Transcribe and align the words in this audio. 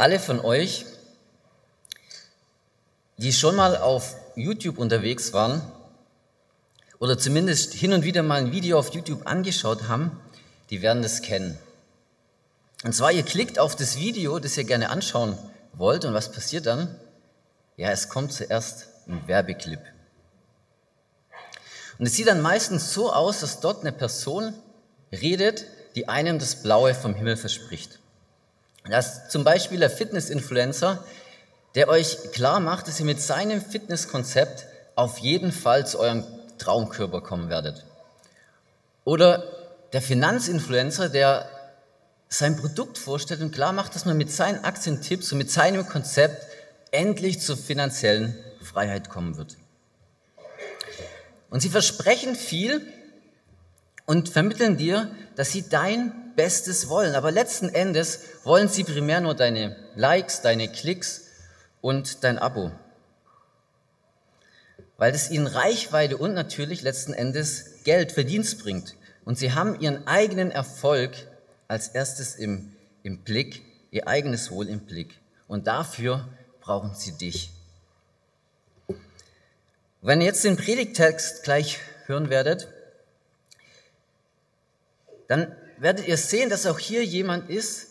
alle 0.00 0.18
von 0.18 0.40
euch, 0.40 0.86
die 3.18 3.32
schon 3.32 3.54
mal 3.54 3.76
auf 3.76 4.16
YouTube 4.34 4.78
unterwegs 4.78 5.32
waren 5.34 5.60
oder 6.98 7.18
zumindest 7.18 7.74
hin 7.74 7.92
und 7.92 8.02
wieder 8.02 8.22
mal 8.22 8.40
ein 8.40 8.52
Video 8.52 8.78
auf 8.78 8.94
YouTube 8.94 9.26
angeschaut 9.26 9.88
haben, 9.88 10.18
die 10.70 10.80
werden 10.80 11.02
das 11.02 11.20
kennen. 11.20 11.58
Und 12.82 12.94
zwar, 12.94 13.12
ihr 13.12 13.24
klickt 13.24 13.58
auf 13.58 13.76
das 13.76 13.98
Video, 13.98 14.38
das 14.38 14.56
ihr 14.56 14.64
gerne 14.64 14.88
anschauen 14.88 15.36
wollt 15.74 16.06
und 16.06 16.14
was 16.14 16.32
passiert 16.32 16.64
dann? 16.64 16.98
Ja, 17.76 17.90
es 17.90 18.08
kommt 18.08 18.32
zuerst 18.32 18.86
ein 19.06 19.26
Werbeclip. 19.26 19.80
Und 21.98 22.06
es 22.06 22.14
sieht 22.14 22.26
dann 22.26 22.40
meistens 22.40 22.94
so 22.94 23.12
aus, 23.12 23.40
dass 23.40 23.60
dort 23.60 23.82
eine 23.82 23.92
Person 23.92 24.54
redet, 25.12 25.66
die 25.94 26.08
einem 26.08 26.38
das 26.38 26.62
Blaue 26.62 26.94
vom 26.94 27.14
Himmel 27.14 27.36
verspricht. 27.36 27.98
Das 28.88 29.06
ist 29.06 29.30
zum 29.30 29.44
Beispiel 29.44 29.78
der 29.78 29.90
Fitness-Influencer, 29.90 31.04
der 31.74 31.88
euch 31.88 32.32
klar 32.32 32.60
macht, 32.60 32.88
dass 32.88 32.98
ihr 32.98 33.06
mit 33.06 33.20
seinem 33.20 33.60
Fitnesskonzept 33.60 34.66
auf 34.96 35.18
jeden 35.18 35.52
Fall 35.52 35.86
zu 35.86 36.00
eurem 36.00 36.24
Traumkörper 36.58 37.20
kommen 37.20 37.48
werdet. 37.48 37.84
Oder 39.04 39.44
der 39.92 40.02
Finanzinfluencer, 40.02 41.08
der 41.08 41.48
sein 42.28 42.56
Produkt 42.56 42.98
vorstellt 42.98 43.40
und 43.40 43.52
klar 43.52 43.72
macht, 43.72 43.94
dass 43.94 44.04
man 44.04 44.16
mit 44.16 44.30
seinen 44.30 44.64
Aktientipps 44.64 45.32
und 45.32 45.38
mit 45.38 45.50
seinem 45.50 45.86
Konzept 45.86 46.46
endlich 46.92 47.40
zur 47.40 47.56
finanziellen 47.56 48.36
Freiheit 48.62 49.08
kommen 49.08 49.36
wird. 49.36 49.56
Und 51.50 51.60
sie 51.60 51.68
versprechen 51.68 52.36
viel 52.36 52.86
und 54.10 54.28
vermitteln 54.28 54.76
dir, 54.76 55.08
dass 55.36 55.52
sie 55.52 55.68
dein 55.68 56.32
Bestes 56.34 56.88
wollen. 56.88 57.14
Aber 57.14 57.30
letzten 57.30 57.68
Endes 57.68 58.22
wollen 58.42 58.66
sie 58.66 58.82
primär 58.82 59.20
nur 59.20 59.36
deine 59.36 59.76
Likes, 59.94 60.40
deine 60.40 60.66
Klicks 60.66 61.28
und 61.80 62.24
dein 62.24 62.36
Abo. 62.36 62.72
Weil 64.96 65.14
es 65.14 65.30
ihnen 65.30 65.46
Reichweite 65.46 66.16
und 66.16 66.34
natürlich 66.34 66.82
letzten 66.82 67.12
Endes 67.12 67.84
Geld, 67.84 68.10
Verdienst 68.10 68.64
bringt. 68.64 68.96
Und 69.24 69.38
sie 69.38 69.52
haben 69.52 69.78
ihren 69.78 70.04
eigenen 70.08 70.50
Erfolg 70.50 71.12
als 71.68 71.86
erstes 71.86 72.34
im, 72.34 72.72
im 73.04 73.22
Blick, 73.22 73.62
ihr 73.92 74.08
eigenes 74.08 74.50
Wohl 74.50 74.68
im 74.68 74.80
Blick. 74.80 75.20
Und 75.46 75.68
dafür 75.68 76.28
brauchen 76.60 76.96
sie 76.96 77.12
dich. 77.12 77.52
Wenn 80.02 80.20
ihr 80.20 80.26
jetzt 80.26 80.42
den 80.42 80.56
Predigtext 80.56 81.44
gleich 81.44 81.78
hören 82.06 82.28
werdet, 82.28 82.66
dann 85.30 85.56
werdet 85.78 86.06
ihr 86.08 86.16
sehen, 86.16 86.50
dass 86.50 86.66
auch 86.66 86.80
hier 86.80 87.04
jemand 87.04 87.48
ist, 87.48 87.86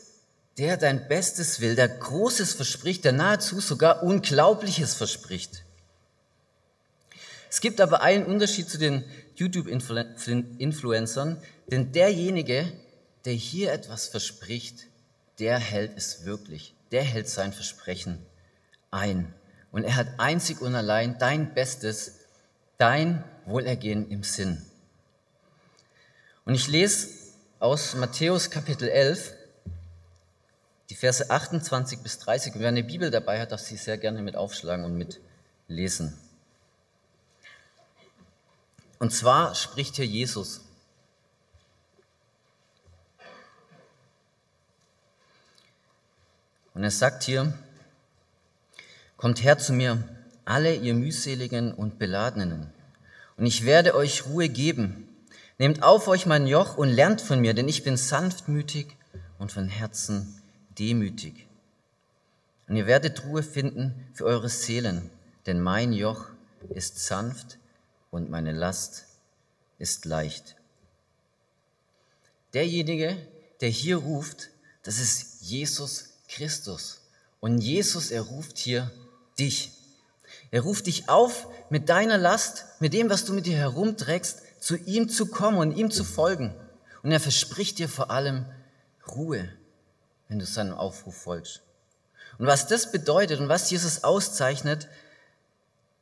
der 0.57 0.75
dein 0.75 1.07
Bestes 1.07 1.61
will, 1.61 1.73
der 1.73 1.87
Großes 1.87 2.53
verspricht, 2.53 3.05
der 3.05 3.13
nahezu 3.13 3.61
sogar 3.61 4.03
Unglaubliches 4.03 4.93
verspricht. 4.93 5.63
Es 7.49 7.61
gibt 7.61 7.79
aber 7.79 8.01
einen 8.01 8.25
Unterschied 8.25 8.69
zu 8.69 8.77
den 8.77 9.05
YouTube-Influencern, 9.35 11.41
denn 11.71 11.93
derjenige, 11.93 12.73
der 13.23 13.33
hier 13.33 13.71
etwas 13.71 14.07
verspricht, 14.07 14.87
der 15.39 15.59
hält 15.59 15.93
es 15.95 16.25
wirklich, 16.25 16.75
der 16.91 17.03
hält 17.03 17.29
sein 17.29 17.53
Versprechen 17.53 18.17
ein. 18.91 19.33
Und 19.71 19.85
er 19.85 19.95
hat 19.95 20.07
einzig 20.17 20.59
und 20.59 20.75
allein 20.75 21.17
dein 21.19 21.53
Bestes, 21.53 22.15
dein 22.77 23.23
Wohlergehen 23.45 24.11
im 24.11 24.23
Sinn. 24.23 24.61
Und 26.43 26.55
ich 26.55 26.67
lese 26.67 27.18
aus 27.59 27.93
Matthäus 27.93 28.49
Kapitel 28.49 28.87
11, 28.87 29.33
die 30.89 30.95
Verse 30.95 31.29
28 31.29 31.99
bis 31.99 32.17
30. 32.19 32.55
Und 32.55 32.61
wer 32.61 32.69
eine 32.69 32.83
Bibel 32.83 33.11
dabei 33.11 33.41
hat, 33.41 33.51
darf 33.51 33.59
sie 33.59 33.75
sehr 33.75 33.97
gerne 33.97 34.21
mit 34.21 34.37
aufschlagen 34.37 34.85
und 34.85 34.97
mit 34.97 35.19
lesen. 35.67 36.17
Und 38.97 39.11
zwar 39.11 39.55
spricht 39.55 39.97
hier 39.97 40.05
Jesus. 40.05 40.61
Und 46.73 46.83
er 46.83 46.91
sagt 46.91 47.23
hier, 47.23 47.53
kommt 49.17 49.43
her 49.43 49.57
zu 49.57 49.73
mir, 49.73 50.01
alle 50.45 50.75
ihr 50.75 50.93
mühseligen 50.93 51.73
und 51.73 51.99
beladenen, 51.99 52.71
und 53.35 53.45
ich 53.45 53.65
werde 53.65 53.95
euch 53.95 54.25
Ruhe 54.25 54.49
geben. 54.49 55.08
Nehmt 55.59 55.83
auf 55.83 56.07
euch 56.07 56.25
mein 56.25 56.47
Joch 56.47 56.77
und 56.77 56.87
lernt 56.87 57.19
von 57.19 57.41
mir, 57.41 57.53
denn 57.53 57.67
ich 57.67 57.83
bin 57.83 57.97
sanftmütig 57.97 58.95
und 59.39 59.51
von 59.51 59.67
Herzen 59.67 60.41
demütig. 60.79 61.47
Und 62.69 62.77
ihr 62.77 62.87
werdet 62.87 63.25
Ruhe 63.25 63.43
finden 63.43 64.07
für 64.13 64.23
eure 64.23 64.47
Seelen, 64.47 65.09
denn 65.45 65.59
mein 65.59 65.91
Joch 65.91 66.27
ist 66.69 67.05
sanft 67.05 67.57
und 68.09 68.29
meine 68.29 68.53
Last 68.53 69.07
ist 69.79 70.05
leicht. 70.05 70.55
Derjenige, 72.53 73.17
der 73.59 73.69
hier 73.69 73.97
ruft, 73.97 74.51
das 74.83 74.97
ist 74.97 75.41
Jesus 75.41 76.13
Christus. 76.29 77.01
Und 77.41 77.59
Jesus, 77.59 78.11
er 78.11 78.21
ruft 78.21 78.57
hier 78.57 78.89
dich. 79.37 79.73
Er 80.51 80.61
ruft 80.61 80.85
dich 80.85 81.09
auf, 81.09 81.47
mit 81.69 81.89
deiner 81.89 82.17
Last, 82.17 82.65
mit 82.79 82.93
dem, 82.93 83.09
was 83.09 83.25
du 83.25 83.33
mit 83.33 83.45
dir 83.45 83.57
herumträgst, 83.57 84.41
zu 84.59 84.75
ihm 84.75 85.09
zu 85.09 85.27
kommen 85.27 85.57
und 85.57 85.75
ihm 85.75 85.91
zu 85.91 86.03
folgen. 86.03 86.55
Und 87.03 87.11
er 87.11 87.19
verspricht 87.19 87.79
dir 87.79 87.89
vor 87.89 88.11
allem 88.11 88.45
Ruhe, 89.07 89.49
wenn 90.27 90.39
du 90.39 90.45
seinem 90.45 90.73
Aufruf 90.73 91.15
folgst. 91.15 91.61
Und 92.37 92.47
was 92.47 92.67
das 92.67 92.91
bedeutet 92.91 93.39
und 93.39 93.49
was 93.49 93.69
Jesus 93.69 94.03
auszeichnet, 94.03 94.87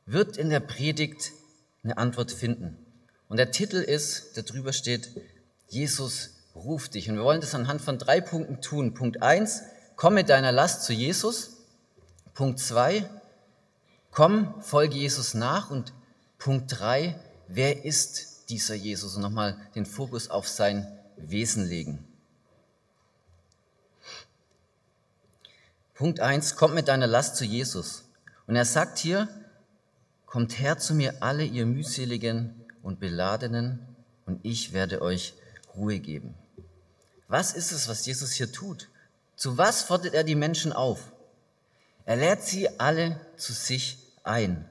wird 0.05 0.37
in 0.37 0.49
der 0.49 0.59
Predigt 0.59 1.31
eine 1.83 1.97
Antwort 1.97 2.31
finden. 2.31 2.77
Und 3.27 3.37
der 3.37 3.51
Titel 3.51 3.77
ist, 3.77 4.37
der 4.37 4.43
drüber 4.43 4.73
steht, 4.73 5.09
Jesus 5.67 6.31
ruft 6.55 6.93
dich. 6.93 7.09
Und 7.09 7.17
wir 7.17 7.23
wollen 7.23 7.41
das 7.41 7.55
anhand 7.55 7.81
von 7.81 7.97
drei 7.97 8.21
Punkten 8.21 8.61
tun. 8.61 8.93
Punkt 8.93 9.21
eins, 9.21 9.61
komm 9.95 10.15
mit 10.15 10.29
deiner 10.29 10.51
Last 10.51 10.83
zu 10.83 10.93
Jesus. 10.93 11.57
Punkt 12.33 12.59
zwei, 12.59 13.09
komm, 14.11 14.61
folge 14.61 14.95
Jesus 14.95 15.33
nach. 15.33 15.69
Und 15.69 15.93
Punkt 16.37 16.79
drei, 16.79 17.19
wer 17.47 17.83
ist 17.83 18.36
dieser 18.49 18.75
Jesus 18.75 19.15
und 19.15 19.21
nochmal 19.21 19.57
den 19.75 19.85
Fokus 19.85 20.29
auf 20.29 20.47
sein 20.47 20.87
Wesen 21.17 21.67
legen. 21.67 22.07
Punkt 25.93 26.19
eins: 26.19 26.55
kommt 26.55 26.75
mit 26.75 26.87
deiner 26.87 27.07
Last 27.07 27.35
zu 27.35 27.45
Jesus. 27.45 28.03
Und 28.45 28.55
er 28.55 28.65
sagt 28.65 28.99
hier, 28.99 29.27
kommt 30.25 30.59
her 30.59 30.77
zu 30.77 30.93
mir 30.93 31.21
alle 31.21 31.43
ihr 31.43 31.65
mühseligen 31.65 32.63
und 32.81 32.99
beladenen 32.99 33.79
und 34.25 34.39
ich 34.43 34.73
werde 34.73 35.01
euch 35.01 35.33
Ruhe 35.75 35.99
geben. 35.99 36.35
Was 37.27 37.53
ist 37.53 37.71
es, 37.71 37.87
was 37.87 38.05
Jesus 38.05 38.33
hier 38.33 38.51
tut? 38.51 38.89
Zu 39.35 39.57
was 39.57 39.83
fordert 39.83 40.13
er 40.13 40.23
die 40.23 40.35
Menschen 40.35 40.71
auf? 40.71 41.11
Er 42.05 42.15
lädt 42.15 42.41
sie 42.43 42.79
alle 42.79 43.19
zu 43.35 43.51
sich 43.51 43.97
ein. 44.23 44.69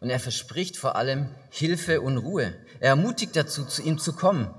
Und 0.00 0.10
er 0.10 0.20
verspricht 0.20 0.76
vor 0.76 0.96
allem 0.96 1.28
Hilfe 1.50 2.00
und 2.00 2.18
Ruhe. 2.18 2.54
Er 2.80 2.90
ermutigt 2.90 3.34
dazu, 3.34 3.64
zu 3.64 3.82
ihm 3.82 3.98
zu 3.98 4.12
kommen. 4.12 4.54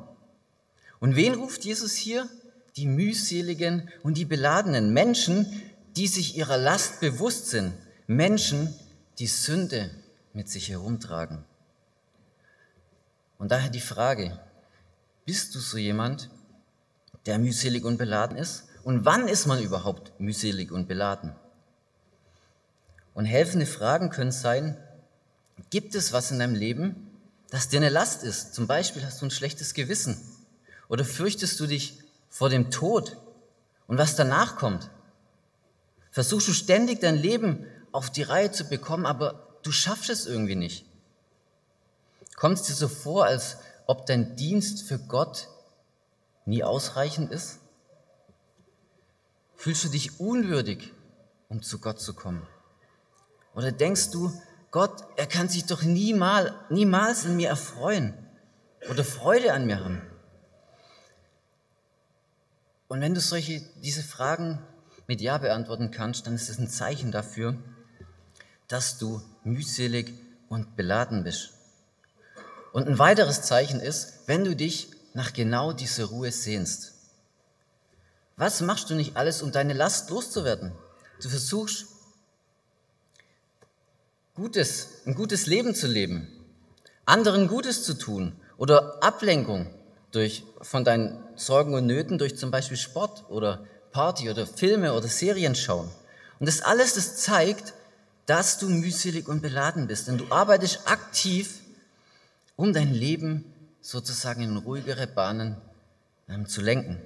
Und 0.99 1.15
wen 1.15 1.35
ruft 1.35 1.63
Jesus 1.63 1.93
hier? 1.93 2.27
Die 2.75 2.87
mühseligen 2.87 3.89
und 4.03 4.17
die 4.17 4.25
beladenen 4.25 4.93
Menschen, 4.93 5.61
die 5.95 6.07
sich 6.07 6.37
ihrer 6.37 6.57
Last 6.57 6.99
bewusst 6.99 7.47
sind. 7.47 7.73
Menschen, 8.07 8.73
die 9.17 9.27
Sünde 9.27 9.91
mit 10.33 10.49
sich 10.49 10.69
herumtragen. 10.69 11.45
Und 13.37 13.51
daher 13.51 13.69
die 13.69 13.79
Frage, 13.79 14.39
bist 15.25 15.55
du 15.55 15.59
so 15.59 15.77
jemand, 15.77 16.29
der 17.25 17.39
mühselig 17.39 17.85
und 17.85 17.97
beladen 17.97 18.37
ist? 18.37 18.65
Und 18.83 19.05
wann 19.05 19.27
ist 19.27 19.45
man 19.45 19.61
überhaupt 19.61 20.19
mühselig 20.19 20.71
und 20.71 20.87
beladen? 20.87 21.35
Und 23.13 23.25
helfende 23.25 23.65
Fragen 23.65 24.09
können 24.09 24.31
sein, 24.31 24.77
Gibt 25.69 25.95
es 25.95 26.13
was 26.13 26.31
in 26.31 26.39
deinem 26.39 26.55
Leben, 26.55 27.11
das 27.49 27.69
dir 27.69 27.77
eine 27.77 27.89
Last 27.89 28.23
ist? 28.23 28.53
Zum 28.53 28.67
Beispiel 28.67 29.05
hast 29.05 29.21
du 29.21 29.25
ein 29.25 29.31
schlechtes 29.31 29.73
Gewissen 29.73 30.19
oder 30.87 31.05
fürchtest 31.05 31.59
du 31.59 31.67
dich 31.67 31.99
vor 32.29 32.49
dem 32.49 32.71
Tod 32.71 33.17
und 33.87 33.97
was 33.97 34.15
danach 34.15 34.55
kommt? 34.55 34.89
Versuchst 36.11 36.47
du 36.47 36.53
ständig 36.53 36.99
dein 36.99 37.17
Leben 37.17 37.65
auf 37.91 38.09
die 38.09 38.23
Reihe 38.23 38.51
zu 38.51 38.65
bekommen, 38.65 39.05
aber 39.05 39.57
du 39.63 39.71
schaffst 39.71 40.09
es 40.09 40.25
irgendwie 40.25 40.55
nicht. 40.55 40.85
Kommt 42.35 42.59
es 42.59 42.67
dir 42.67 42.73
so 42.73 42.87
vor, 42.87 43.25
als 43.25 43.57
ob 43.85 44.05
dein 44.05 44.35
Dienst 44.35 44.83
für 44.83 44.99
Gott 44.99 45.49
nie 46.45 46.63
ausreichend 46.63 47.31
ist? 47.31 47.59
Fühlst 49.55 49.83
du 49.83 49.89
dich 49.89 50.19
unwürdig, 50.19 50.93
um 51.49 51.61
zu 51.61 51.79
Gott 51.79 51.99
zu 51.99 52.13
kommen? 52.13 52.47
Oder 53.55 53.71
denkst 53.71 54.11
du, 54.11 54.31
Gott, 54.71 55.03
er 55.17 55.25
kann 55.25 55.49
sich 55.49 55.65
doch 55.65 55.81
niemals, 55.81 56.51
niemals 56.69 57.25
an 57.25 57.35
mir 57.35 57.49
erfreuen 57.49 58.13
oder 58.89 59.03
Freude 59.03 59.53
an 59.53 59.65
mir 59.65 59.83
haben. 59.83 60.01
Und 62.87 63.01
wenn 63.01 63.13
du 63.13 63.21
solche, 63.21 63.61
diese 63.83 64.03
Fragen 64.03 64.59
mit 65.07 65.21
Ja 65.21 65.37
beantworten 65.37 65.91
kannst, 65.91 66.27
dann 66.27 66.35
ist 66.35 66.49
es 66.49 66.59
ein 66.59 66.69
Zeichen 66.69 67.11
dafür, 67.11 67.55
dass 68.67 68.97
du 68.97 69.21
mühselig 69.43 70.13
und 70.49 70.75
beladen 70.75 71.23
bist. 71.23 71.51
Und 72.73 72.87
ein 72.87 72.99
weiteres 72.99 73.41
Zeichen 73.41 73.79
ist, 73.79 74.27
wenn 74.27 74.43
du 74.43 74.55
dich 74.55 74.91
nach 75.13 75.33
genau 75.33 75.73
dieser 75.73 76.05
Ruhe 76.05 76.31
sehnst. 76.31 76.93
Was 78.37 78.61
machst 78.61 78.89
du 78.89 78.95
nicht 78.95 79.17
alles, 79.17 79.41
um 79.41 79.51
deine 79.51 79.73
Last 79.73 80.09
loszuwerden? 80.11 80.71
Du 81.21 81.29
versuchst, 81.29 81.87
Gutes, 84.39 85.01
ein 85.05 85.15
gutes 85.15 85.47
Leben 85.47 85.75
zu 85.75 85.85
leben, 85.85 86.25
anderen 87.05 87.49
Gutes 87.49 87.83
zu 87.83 87.93
tun 87.93 88.31
oder 88.55 89.03
Ablenkung 89.03 89.69
durch, 90.13 90.45
von 90.61 90.85
deinen 90.85 91.21
Sorgen 91.35 91.73
und 91.73 91.85
Nöten 91.85 92.17
durch 92.17 92.37
zum 92.37 92.49
Beispiel 92.49 92.77
Sport 92.77 93.25
oder 93.29 93.65
Party 93.91 94.29
oder 94.29 94.47
Filme 94.47 94.93
oder 94.93 95.09
Serien 95.09 95.55
schauen. 95.55 95.91
Und 96.39 96.47
das 96.47 96.61
alles, 96.61 96.93
das 96.93 97.17
zeigt, 97.17 97.73
dass 98.27 98.59
du 98.59 98.69
mühselig 98.69 99.27
und 99.27 99.41
beladen 99.41 99.87
bist, 99.87 100.07
denn 100.07 100.17
du 100.17 100.25
arbeitest 100.29 100.87
aktiv, 100.87 101.59
um 102.55 102.71
dein 102.71 102.93
Leben 102.93 103.43
sozusagen 103.81 104.41
in 104.41 104.55
ruhigere 104.55 105.07
Bahnen 105.07 105.57
ähm, 106.29 106.47
zu 106.47 106.61
lenken. 106.61 107.01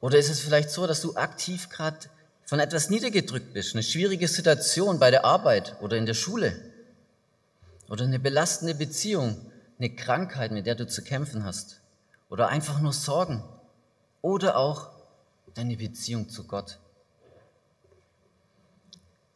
Oder 0.00 0.18
ist 0.18 0.28
es 0.28 0.40
vielleicht 0.40 0.68
so, 0.68 0.86
dass 0.86 1.00
du 1.00 1.16
aktiv 1.16 1.70
gerade 1.70 1.96
von 2.46 2.60
etwas 2.60 2.90
niedergedrückt 2.90 3.52
bist, 3.52 3.74
eine 3.74 3.82
schwierige 3.82 4.28
Situation 4.28 4.98
bei 4.98 5.10
der 5.10 5.24
Arbeit 5.24 5.76
oder 5.80 5.96
in 5.96 6.06
der 6.06 6.14
Schule 6.14 6.54
oder 7.88 8.04
eine 8.04 8.18
belastende 8.18 8.74
Beziehung, 8.74 9.50
eine 9.78 9.94
Krankheit, 9.94 10.52
mit 10.52 10.66
der 10.66 10.74
du 10.74 10.86
zu 10.86 11.02
kämpfen 11.02 11.44
hast 11.44 11.80
oder 12.28 12.48
einfach 12.48 12.80
nur 12.80 12.92
Sorgen 12.92 13.42
oder 14.22 14.56
auch 14.56 14.90
deine 15.54 15.76
Beziehung 15.76 16.28
zu 16.28 16.44
Gott. 16.44 16.78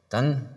Dann 0.08 0.48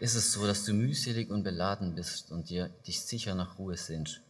ist 0.00 0.14
es 0.14 0.32
so, 0.32 0.46
dass 0.46 0.64
du 0.64 0.72
mühselig 0.72 1.30
und 1.30 1.42
beladen 1.42 1.94
bist 1.94 2.30
und 2.30 2.50
dir 2.50 2.68
dich 2.86 3.02
sicher 3.02 3.34
nach 3.34 3.58
Ruhe 3.58 3.76
sehnst. 3.76 4.20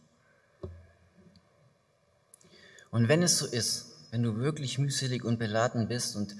Und 2.91 3.07
wenn 3.07 3.21
es 3.21 3.37
so 3.37 3.45
ist, 3.45 3.85
wenn 4.11 4.23
du 4.23 4.37
wirklich 4.37 4.79
mühselig 4.79 5.23
und 5.23 5.37
beladen 5.37 5.87
bist 5.87 6.15
und 6.15 6.35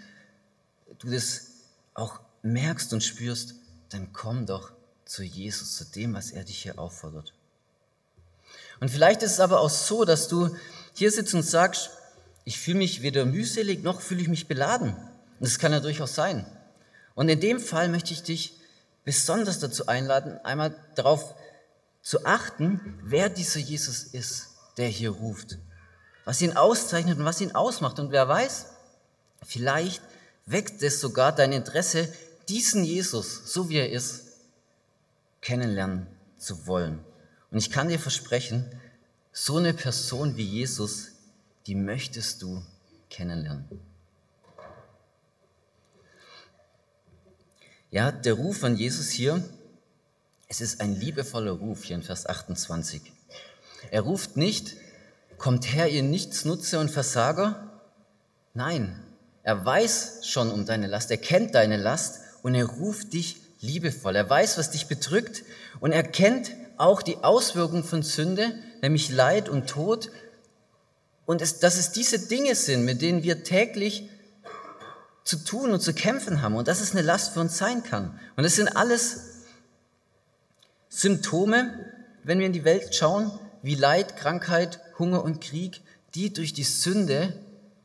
du 0.99 1.09
das 1.09 1.47
auch 1.93 2.19
merkst 2.41 2.93
und 2.93 3.03
spürst, 3.03 3.55
dann 3.89 4.13
komm 4.13 4.45
doch 4.45 4.71
zu 5.05 5.23
Jesus, 5.23 5.75
zu 5.75 5.85
dem, 5.85 6.13
was 6.13 6.31
er 6.31 6.43
dich 6.43 6.61
hier 6.61 6.77
auffordert. 6.77 7.33
Und 8.79 8.89
vielleicht 8.89 9.23
ist 9.23 9.33
es 9.33 9.39
aber 9.39 9.59
auch 9.59 9.69
so, 9.69 10.05
dass 10.05 10.27
du 10.27 10.55
hier 10.93 11.11
sitzt 11.11 11.33
und 11.33 11.43
sagst, 11.43 11.89
ich 12.45 12.59
fühle 12.59 12.77
mich 12.77 13.01
weder 13.01 13.25
mühselig 13.25 13.83
noch 13.83 14.01
fühle 14.01 14.21
ich 14.21 14.27
mich 14.27 14.47
beladen. 14.47 14.91
Und 14.91 15.47
das 15.47 15.59
kann 15.59 15.71
ja 15.71 15.79
durchaus 15.79 16.15
sein. 16.15 16.45
Und 17.15 17.29
in 17.29 17.39
dem 17.39 17.59
Fall 17.59 17.89
möchte 17.89 18.13
ich 18.13 18.23
dich 18.23 18.53
besonders 19.03 19.59
dazu 19.59 19.87
einladen, 19.87 20.39
einmal 20.43 20.75
darauf 20.95 21.35
zu 22.01 22.25
achten, 22.25 22.99
wer 23.03 23.29
dieser 23.29 23.59
Jesus 23.59 24.03
ist, 24.03 24.49
der 24.77 24.87
hier 24.87 25.11
ruft. 25.11 25.57
Was 26.25 26.41
ihn 26.41 26.55
auszeichnet 26.55 27.17
und 27.17 27.25
was 27.25 27.41
ihn 27.41 27.55
ausmacht. 27.55 27.99
Und 27.99 28.11
wer 28.11 28.27
weiß, 28.27 28.67
vielleicht 29.43 30.01
weckt 30.49 30.81
es 30.81 30.99
sogar 30.99 31.33
dein 31.33 31.51
Interesse, 31.51 32.11
diesen 32.47 32.83
Jesus, 32.83 33.41
so 33.45 33.69
wie 33.69 33.77
er 33.77 33.91
ist, 33.91 34.23
kennenlernen 35.41 36.07
zu 36.37 36.65
wollen. 36.65 36.99
Und 37.51 37.59
ich 37.59 37.69
kann 37.69 37.89
dir 37.89 37.99
versprechen, 37.99 38.65
so 39.31 39.57
eine 39.57 39.73
Person 39.73 40.37
wie 40.37 40.43
Jesus, 40.43 41.09
die 41.67 41.75
möchtest 41.75 42.41
du 42.41 42.63
kennenlernen. 43.09 43.67
Ja, 47.91 48.11
der 48.11 48.33
Ruf 48.33 48.57
von 48.57 48.75
Jesus 48.75 49.09
hier, 49.09 49.43
es 50.47 50.61
ist 50.61 50.81
ein 50.81 50.99
liebevoller 50.99 51.51
Ruf 51.51 51.83
hier 51.83 51.95
in 51.95 52.03
Vers 52.03 52.25
28. 52.25 53.01
Er 53.91 54.01
ruft 54.01 54.35
nicht, 54.35 54.75
kommt 55.37 55.73
her, 55.73 55.89
ihr 55.89 56.03
Nichtsnutze 56.03 56.79
und 56.79 56.89
Versager. 56.89 57.81
Nein, 58.53 59.03
er 59.43 59.65
weiß 59.65 60.21
schon 60.23 60.51
um 60.51 60.65
deine 60.65 60.87
Last, 60.87 61.11
er 61.11 61.17
kennt 61.17 61.55
deine 61.55 61.77
Last 61.77 62.19
und 62.41 62.55
er 62.55 62.65
ruft 62.65 63.13
dich 63.13 63.37
liebevoll. 63.61 64.15
Er 64.15 64.29
weiß, 64.29 64.57
was 64.57 64.71
dich 64.71 64.87
bedrückt 64.87 65.43
und 65.79 65.91
er 65.91 66.03
kennt 66.03 66.51
auch 66.77 67.01
die 67.01 67.17
Auswirkungen 67.17 67.83
von 67.83 68.03
Sünde, 68.03 68.53
nämlich 68.81 69.09
Leid 69.09 69.49
und 69.49 69.67
Tod. 69.67 70.11
Und 71.25 71.41
es, 71.41 71.59
dass 71.59 71.77
es 71.77 71.91
diese 71.91 72.27
Dinge 72.27 72.55
sind, 72.55 72.85
mit 72.85 73.01
denen 73.01 73.23
wir 73.23 73.43
täglich 73.43 74.09
zu 75.23 75.37
tun 75.37 75.71
und 75.71 75.81
zu 75.81 75.93
kämpfen 75.93 76.41
haben 76.41 76.55
und 76.55 76.67
dass 76.67 76.81
es 76.81 76.91
eine 76.91 77.01
Last 77.01 77.33
für 77.33 77.41
uns 77.41 77.57
sein 77.57 77.83
kann. 77.83 78.19
Und 78.35 78.43
das 78.43 78.55
sind 78.55 78.75
alles 78.75 79.45
Symptome, 80.89 81.85
wenn 82.23 82.39
wir 82.39 82.47
in 82.47 82.53
die 82.53 82.65
Welt 82.65 82.95
schauen, 82.95 83.31
wie 83.61 83.75
Leid, 83.75 84.17
Krankheit, 84.17 84.79
Hunger 84.97 85.23
und 85.23 85.41
Krieg, 85.41 85.81
die 86.15 86.33
durch 86.33 86.53
die 86.53 86.63
Sünde 86.63 87.33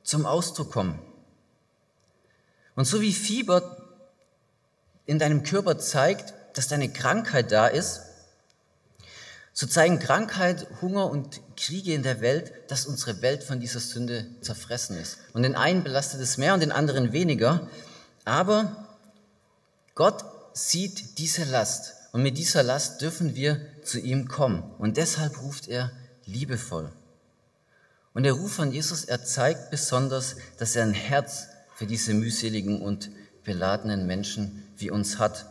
zum 0.02 0.24
Ausdruck 0.24 0.72
kommen. 0.72 0.98
Und 2.74 2.86
so 2.86 3.00
wie 3.00 3.12
Fieber 3.12 3.76
in 5.06 5.18
deinem 5.18 5.42
Körper 5.42 5.78
zeigt, 5.78 6.34
dass 6.54 6.68
deine 6.68 6.92
Krankheit 6.92 7.52
da 7.52 7.66
ist, 7.66 8.02
so 9.56 9.68
zeigen 9.68 10.00
Krankheit, 10.00 10.66
Hunger 10.82 11.08
und 11.08 11.40
Kriege 11.56 11.94
in 11.94 12.02
der 12.02 12.20
Welt, 12.20 12.52
dass 12.68 12.86
unsere 12.86 13.22
Welt 13.22 13.44
von 13.44 13.60
dieser 13.60 13.78
Sünde 13.78 14.26
zerfressen 14.40 14.98
ist. 14.98 15.18
Und 15.32 15.44
den 15.44 15.54
einen 15.54 15.84
belastet 15.84 16.20
es 16.20 16.38
mehr 16.38 16.54
und 16.54 16.60
den 16.60 16.72
anderen 16.72 17.12
weniger. 17.12 17.68
Aber 18.24 18.88
Gott 19.94 20.24
sieht 20.54 21.18
diese 21.18 21.44
Last. 21.44 21.94
Und 22.10 22.22
mit 22.22 22.36
dieser 22.36 22.64
Last 22.64 23.00
dürfen 23.00 23.36
wir 23.36 23.60
zu 23.84 24.00
ihm 24.00 24.26
kommen. 24.26 24.64
Und 24.78 24.96
deshalb 24.96 25.40
ruft 25.40 25.68
er 25.68 25.92
liebevoll. 26.24 26.90
Und 28.12 28.24
der 28.24 28.32
Ruf 28.32 28.54
von 28.54 28.72
Jesus, 28.72 29.04
er 29.04 29.24
zeigt 29.24 29.70
besonders, 29.70 30.34
dass 30.58 30.74
er 30.74 30.82
ein 30.82 30.94
Herz 30.94 31.46
für 31.74 31.86
diese 31.86 32.14
mühseligen 32.14 32.80
und 32.80 33.10
beladenen 33.44 34.06
Menschen 34.06 34.62
wie 34.76 34.90
uns 34.90 35.18
hat. 35.18 35.46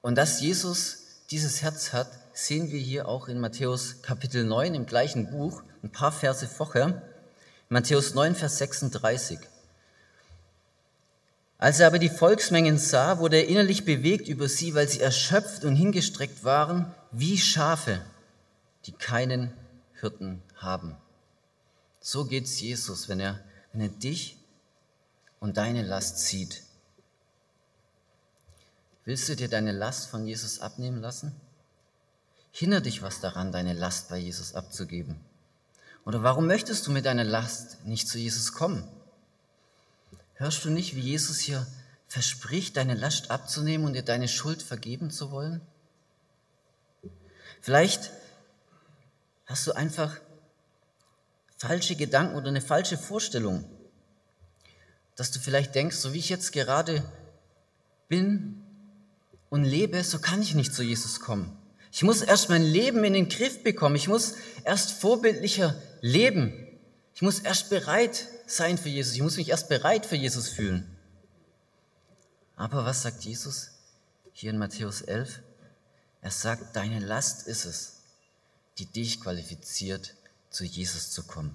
Und 0.00 0.14
dass 0.16 0.40
Jesus 0.40 0.98
dieses 1.30 1.62
Herz 1.62 1.92
hat, 1.92 2.08
sehen 2.32 2.70
wir 2.70 2.78
hier 2.78 3.08
auch 3.08 3.28
in 3.28 3.40
Matthäus 3.40 4.02
Kapitel 4.02 4.44
9 4.44 4.74
im 4.74 4.86
gleichen 4.86 5.30
Buch, 5.30 5.62
ein 5.82 5.90
paar 5.90 6.12
Verse 6.12 6.46
vorher. 6.46 7.02
Matthäus 7.68 8.14
9, 8.14 8.34
Vers 8.34 8.58
36. 8.58 9.38
Als 11.58 11.80
er 11.80 11.86
aber 11.86 11.98
die 11.98 12.10
Volksmengen 12.10 12.78
sah, 12.78 13.18
wurde 13.18 13.38
er 13.38 13.48
innerlich 13.48 13.84
bewegt 13.84 14.28
über 14.28 14.48
sie, 14.48 14.74
weil 14.74 14.88
sie 14.88 15.00
erschöpft 15.00 15.64
und 15.64 15.74
hingestreckt 15.74 16.44
waren, 16.44 16.94
wie 17.10 17.38
Schafe, 17.38 18.00
die 18.84 18.92
keinen 18.92 19.52
Hirten 20.00 20.42
haben. 20.56 20.96
So 22.00 22.26
geht's 22.26 22.60
Jesus, 22.60 23.08
wenn 23.08 23.20
er 23.20 23.40
er 23.80 23.88
dich 23.88 24.36
und 25.40 25.56
deine 25.56 25.82
Last 25.82 26.18
zieht. 26.18 26.62
Willst 29.04 29.28
du 29.28 29.36
dir 29.36 29.48
deine 29.48 29.72
Last 29.72 30.08
von 30.08 30.26
Jesus 30.26 30.60
abnehmen 30.60 31.00
lassen? 31.00 31.34
Hindert 32.50 32.86
dich 32.86 33.02
was 33.02 33.20
daran, 33.20 33.52
deine 33.52 33.74
Last 33.74 34.08
bei 34.08 34.18
Jesus 34.18 34.54
abzugeben? 34.54 35.20
Oder 36.04 36.22
warum 36.22 36.46
möchtest 36.46 36.86
du 36.86 36.90
mit 36.90 37.04
deiner 37.04 37.24
Last 37.24 37.84
nicht 37.84 38.08
zu 38.08 38.18
Jesus 38.18 38.52
kommen? 38.52 38.86
Hörst 40.34 40.64
du 40.64 40.70
nicht, 40.70 40.94
wie 40.94 41.00
Jesus 41.00 41.38
hier 41.38 41.66
verspricht, 42.08 42.76
deine 42.76 42.94
Last 42.94 43.30
abzunehmen 43.30 43.86
und 43.86 43.92
dir 43.92 44.02
deine 44.02 44.28
Schuld 44.28 44.62
vergeben 44.62 45.10
zu 45.10 45.30
wollen? 45.30 45.60
Vielleicht 47.60 48.10
hast 49.46 49.66
du 49.66 49.72
einfach 49.72 50.16
falsche 51.56 51.96
Gedanken 51.96 52.36
oder 52.36 52.48
eine 52.48 52.60
falsche 52.60 52.98
Vorstellung, 52.98 53.64
dass 55.14 55.30
du 55.30 55.38
vielleicht 55.38 55.74
denkst, 55.74 55.96
so 55.96 56.12
wie 56.12 56.18
ich 56.18 56.28
jetzt 56.28 56.52
gerade 56.52 57.02
bin 58.08 58.62
und 59.48 59.64
lebe, 59.64 60.02
so 60.04 60.18
kann 60.18 60.42
ich 60.42 60.54
nicht 60.54 60.74
zu 60.74 60.82
Jesus 60.82 61.20
kommen. 61.20 61.56
Ich 61.90 62.02
muss 62.02 62.20
erst 62.20 62.50
mein 62.50 62.62
Leben 62.62 63.02
in 63.04 63.14
den 63.14 63.28
Griff 63.28 63.62
bekommen. 63.62 63.96
Ich 63.96 64.08
muss 64.08 64.34
erst 64.64 64.92
vorbildlicher 64.92 65.74
leben. 66.02 66.52
Ich 67.14 67.22
muss 67.22 67.38
erst 67.38 67.70
bereit 67.70 68.26
sein 68.46 68.76
für 68.76 68.90
Jesus. 68.90 69.14
Ich 69.14 69.22
muss 69.22 69.38
mich 69.38 69.48
erst 69.48 69.70
bereit 69.70 70.04
für 70.04 70.16
Jesus 70.16 70.50
fühlen. 70.50 70.86
Aber 72.54 72.84
was 72.84 73.02
sagt 73.02 73.24
Jesus 73.24 73.70
hier 74.32 74.50
in 74.50 74.58
Matthäus 74.58 75.00
11? 75.00 75.40
Er 76.20 76.30
sagt, 76.30 76.76
deine 76.76 76.98
Last 76.98 77.46
ist 77.46 77.64
es, 77.64 78.00
die 78.76 78.86
dich 78.86 79.20
qualifiziert 79.20 80.14
zu 80.56 80.64
Jesus 80.64 81.10
zu 81.10 81.22
kommen. 81.22 81.54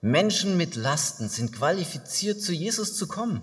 Menschen 0.00 0.56
mit 0.56 0.74
Lasten 0.74 1.28
sind 1.28 1.52
qualifiziert, 1.52 2.40
zu 2.40 2.52
Jesus 2.52 2.96
zu 2.96 3.06
kommen. 3.06 3.42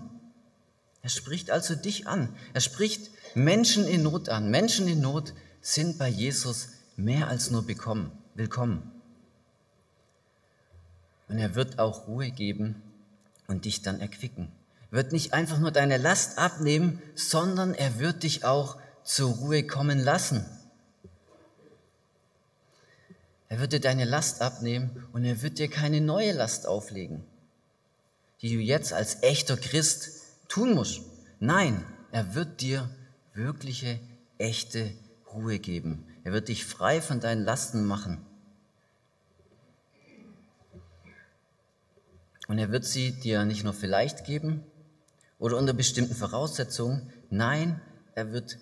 Er 1.02 1.10
spricht 1.10 1.50
also 1.50 1.76
dich 1.76 2.08
an. 2.08 2.34
Er 2.54 2.60
spricht 2.60 3.10
Menschen 3.34 3.86
in 3.86 4.02
Not 4.02 4.28
an. 4.28 4.50
Menschen 4.50 4.88
in 4.88 5.00
Not 5.00 5.32
sind 5.60 5.96
bei 5.96 6.08
Jesus 6.08 6.70
mehr 6.96 7.28
als 7.28 7.50
nur 7.50 7.64
bekommen, 7.64 8.10
willkommen. 8.34 8.90
Und 11.28 11.38
er 11.38 11.54
wird 11.54 11.78
auch 11.78 12.08
Ruhe 12.08 12.30
geben 12.30 12.82
und 13.46 13.66
dich 13.66 13.82
dann 13.82 14.00
erquicken. 14.00 14.50
Er 14.90 14.98
wird 14.98 15.12
nicht 15.12 15.32
einfach 15.32 15.58
nur 15.58 15.70
deine 15.70 15.98
Last 15.98 16.38
abnehmen, 16.38 17.00
sondern 17.14 17.74
er 17.74 18.00
wird 18.00 18.24
dich 18.24 18.44
auch 18.44 18.76
zur 19.04 19.34
Ruhe 19.34 19.66
kommen 19.66 20.00
lassen. 20.00 20.44
Er 23.54 23.60
wird 23.60 23.72
dir 23.72 23.80
deine 23.80 24.04
Last 24.04 24.42
abnehmen 24.42 25.06
und 25.12 25.24
er 25.24 25.40
wird 25.40 25.60
dir 25.60 25.70
keine 25.70 26.00
neue 26.00 26.32
Last 26.32 26.66
auflegen, 26.66 27.22
die 28.42 28.52
du 28.52 28.58
jetzt 28.58 28.92
als 28.92 29.22
echter 29.22 29.56
Christ 29.56 30.24
tun 30.48 30.74
musst. 30.74 31.02
Nein, 31.38 31.84
er 32.10 32.34
wird 32.34 32.62
dir 32.62 32.90
wirkliche, 33.32 34.00
echte 34.38 34.90
Ruhe 35.32 35.60
geben. 35.60 36.04
Er 36.24 36.32
wird 36.32 36.48
dich 36.48 36.64
frei 36.64 37.00
von 37.00 37.20
deinen 37.20 37.44
Lasten 37.44 37.84
machen. 37.84 38.26
Und 42.48 42.58
er 42.58 42.72
wird 42.72 42.84
sie 42.84 43.12
dir 43.12 43.44
nicht 43.44 43.62
nur 43.62 43.72
vielleicht 43.72 44.24
geben 44.24 44.64
oder 45.38 45.58
unter 45.58 45.74
bestimmten 45.74 46.16
Voraussetzungen. 46.16 47.08
Nein, 47.30 47.80
er 48.16 48.32
wird 48.32 48.58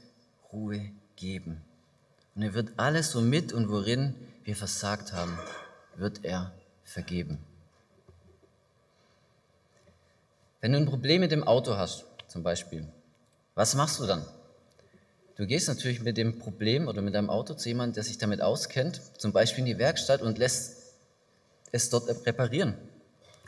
Ruhe 0.52 0.92
geben. 1.16 1.62
Und 2.34 2.42
er 2.42 2.52
wird 2.52 2.72
alles, 2.76 3.14
womit 3.14 3.54
und 3.54 3.70
worin 3.70 4.14
wir 4.44 4.56
versagt 4.56 5.12
haben, 5.12 5.38
wird 5.96 6.24
er 6.24 6.52
vergeben. 6.84 7.38
Wenn 10.60 10.72
du 10.72 10.78
ein 10.78 10.86
Problem 10.86 11.20
mit 11.20 11.32
dem 11.32 11.44
Auto 11.44 11.76
hast, 11.76 12.04
zum 12.28 12.42
Beispiel, 12.42 12.86
was 13.54 13.74
machst 13.74 13.98
du 14.00 14.06
dann? 14.06 14.24
Du 15.36 15.46
gehst 15.46 15.68
natürlich 15.68 16.02
mit 16.02 16.16
dem 16.16 16.38
Problem 16.38 16.88
oder 16.88 17.02
mit 17.02 17.14
deinem 17.14 17.30
Auto 17.30 17.54
zu 17.54 17.68
jemandem, 17.68 17.94
der 17.94 18.04
sich 18.04 18.18
damit 18.18 18.40
auskennt, 18.40 19.00
zum 19.18 19.32
Beispiel 19.32 19.60
in 19.60 19.66
die 19.66 19.78
Werkstatt 19.78 20.22
und 20.22 20.38
lässt 20.38 20.76
es 21.72 21.90
dort 21.90 22.08
reparieren. 22.26 22.76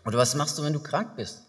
Oder 0.04 0.18
was 0.18 0.34
machst 0.34 0.58
du, 0.58 0.62
wenn 0.62 0.72
du 0.72 0.80
krank 0.80 1.16
bist? 1.16 1.42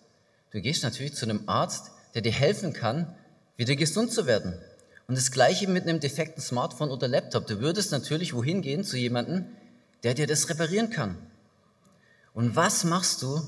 Du 0.52 0.62
gehst 0.62 0.84
natürlich 0.84 1.16
zu 1.16 1.26
einem 1.26 1.48
Arzt, 1.48 1.92
der 2.14 2.22
dir 2.22 2.32
helfen 2.32 2.74
kann, 2.74 3.16
wieder 3.58 3.76
gesund 3.76 4.12
zu 4.12 4.26
werden. 4.26 4.60
Und 5.08 5.16
das 5.16 5.32
gleiche 5.32 5.68
mit 5.68 5.84
einem 5.84 6.00
defekten 6.00 6.42
Smartphone 6.42 6.90
oder 6.90 7.08
Laptop. 7.08 7.46
Du 7.48 7.60
würdest 7.60 7.92
natürlich 7.92 8.34
wohin 8.34 8.62
gehen 8.62 8.84
zu 8.84 8.98
jemandem, 8.98 9.46
der 10.04 10.16
dir 10.16 10.28
das 10.28 10.50
reparieren 10.50 10.90
kann. 10.90 11.18
Und 12.34 12.56
was 12.56 12.84
machst 12.84 13.22
du, 13.22 13.42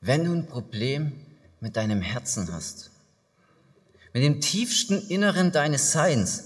wenn 0.00 0.24
du 0.24 0.32
ein 0.32 0.46
Problem 0.46 1.12
mit 1.60 1.76
deinem 1.76 2.00
Herzen 2.00 2.52
hast? 2.52 2.90
Mit 4.12 4.22
dem 4.22 4.40
tiefsten 4.40 5.06
Inneren 5.08 5.52
deines 5.52 5.92
Seins. 5.92 6.44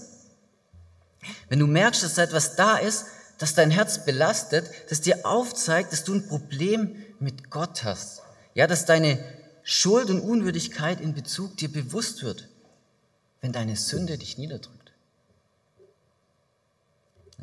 Wenn 1.49 1.59
du 1.59 1.65
merkst, 1.65 2.03
dass 2.03 2.15
da 2.15 2.23
etwas 2.23 2.55
da 2.55 2.77
ist, 2.77 3.05
das 3.37 3.55
dein 3.55 3.71
Herz 3.71 4.05
belastet, 4.05 4.69
das 4.89 5.01
dir 5.01 5.25
aufzeigt, 5.25 5.91
dass 5.91 6.03
du 6.03 6.13
ein 6.13 6.27
Problem 6.27 6.95
mit 7.19 7.49
Gott 7.49 7.83
hast. 7.83 8.21
Ja, 8.53 8.67
dass 8.67 8.85
deine 8.85 9.17
Schuld 9.63 10.09
und 10.09 10.19
Unwürdigkeit 10.19 11.01
in 11.01 11.13
Bezug 11.13 11.57
dir 11.57 11.71
bewusst 11.71 12.21
wird 12.21 12.49
wenn 13.45 13.53
deine 13.53 13.75
Sünde 13.75 14.17
dich 14.17 14.39
niederdrückt? 14.39 14.91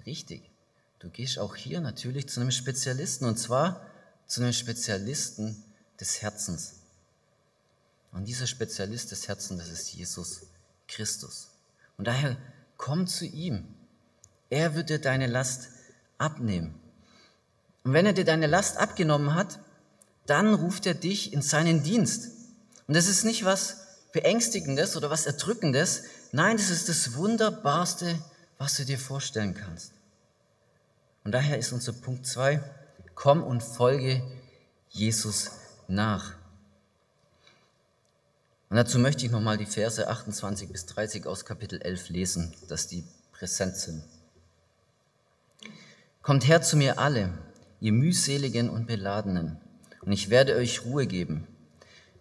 Richtig. 0.05 0.51
Du 0.99 1.11
gehst 1.11 1.39
auch 1.39 1.55
hier 1.55 1.81
natürlich 1.81 2.29
zu 2.29 2.41
einem 2.41 2.51
Spezialisten 2.51 3.25
und 3.25 3.39
zwar 3.39 3.87
zu 4.27 4.41
einem 4.41 4.53
Spezialisten 4.53 5.63
des 6.01 6.21
Herzens. 6.21 6.75
Und 8.11 8.25
dieser 8.25 8.49
Spezialist 8.49 9.13
des 9.13 9.29
Herzens, 9.29 9.61
das 9.61 9.69
ist 9.69 9.93
Jesus 9.93 10.41
Christus. 10.89 11.51
Und 11.97 12.09
daher 12.09 12.37
komm 12.77 13.07
zu 13.07 13.25
ihm. 13.25 13.73
Er 14.51 14.75
wird 14.75 14.91
dir 14.91 14.99
deine 14.99 15.29
Last 15.29 15.69
abnehmen. 16.19 16.75
Und 17.85 17.93
wenn 17.93 18.07
er 18.07 18.13
dir 18.13 18.25
deine 18.25 18.49
Last 18.49 18.77
abgenommen 18.77 19.37
hat, 19.37 19.61
dann 20.27 20.53
ruft 20.53 20.85
er 20.85 20.95
dich 20.95 21.33
in 21.33 21.43
seinen 21.43 21.85
Dienst. 21.85 22.33
Und 22.89 22.97
das 22.97 23.07
ist 23.07 23.23
nicht 23.23 23.45
was 23.45 23.83
Beängstigendes 24.12 24.97
oder 24.97 25.11
was 25.11 25.26
Erdrückendes. 25.26 26.04
Nein, 26.33 26.57
das 26.57 26.71
ist 26.71 26.88
das 26.88 27.14
Wunderbarste, 27.14 28.19
was 28.59 28.76
du 28.76 28.85
dir 28.85 28.99
vorstellen 28.99 29.54
kannst. 29.54 29.92
Und 31.25 31.33
daher 31.33 31.59
ist 31.59 31.73
unser 31.73 31.92
Punkt 31.92 32.26
zwei: 32.26 32.62
komm 33.14 33.42
und 33.42 33.62
folge 33.62 34.23
Jesus 34.90 35.52
nach. 35.88 36.35
Und 38.69 38.76
dazu 38.76 38.99
möchte 38.99 39.26
ich 39.26 39.33
nochmal 39.33 39.59
die 39.59 39.66
Verse 39.66 40.09
28 40.09 40.71
bis 40.71 40.87
30 40.87 41.26
aus 41.26 41.45
Kapitel 41.45 41.81
11 41.83 42.09
lesen, 42.09 42.54
dass 42.69 42.87
die 42.87 43.04
präsent 43.33 43.76
sind. 43.76 44.02
Kommt 46.23 46.47
her 46.47 46.62
zu 46.62 46.76
mir 46.76 46.99
alle, 46.99 47.37
ihr 47.81 47.92
mühseligen 47.92 48.71
und 48.71 48.87
beladenen, 48.87 49.61
und 50.00 50.12
ich 50.12 50.31
werde 50.31 50.57
euch 50.57 50.85
Ruhe 50.85 51.07
geben. 51.07 51.47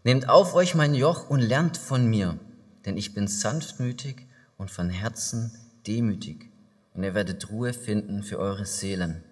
Nehmt 0.04 0.30
auf 0.30 0.56
euch 0.56 0.74
mein 0.74 0.96
Joch 0.96 1.30
und 1.30 1.42
lernt 1.42 1.78
von 1.78 2.08
mir, 2.08 2.40
denn 2.86 2.98
ich 2.98 3.14
bin 3.14 3.28
sanftmütig 3.28 4.26
und 4.58 4.72
von 4.72 4.90
Herzen 4.90 5.56
demütig. 5.86 6.50
Und 6.96 7.04
ihr 7.04 7.14
werdet 7.14 7.52
Ruhe 7.52 7.72
finden 7.72 8.24
für 8.24 8.40
eure 8.40 8.66
Seelen, 8.66 9.24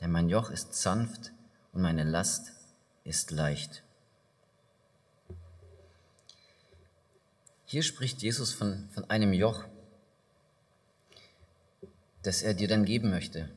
denn 0.00 0.10
mein 0.10 0.30
Joch 0.30 0.50
ist 0.50 0.74
sanft 0.74 1.32
und 1.72 1.82
meine 1.82 2.04
Last 2.04 2.52
ist 3.04 3.32
leicht. 3.32 3.82
Hier 7.66 7.82
spricht 7.82 8.22
Jesus 8.22 8.54
von, 8.54 8.88
von 8.94 9.10
einem 9.10 9.34
Joch, 9.34 9.64
das 12.22 12.40
er 12.40 12.54
dir 12.54 12.68
dann 12.68 12.86
geben 12.86 13.10
möchte. 13.10 13.50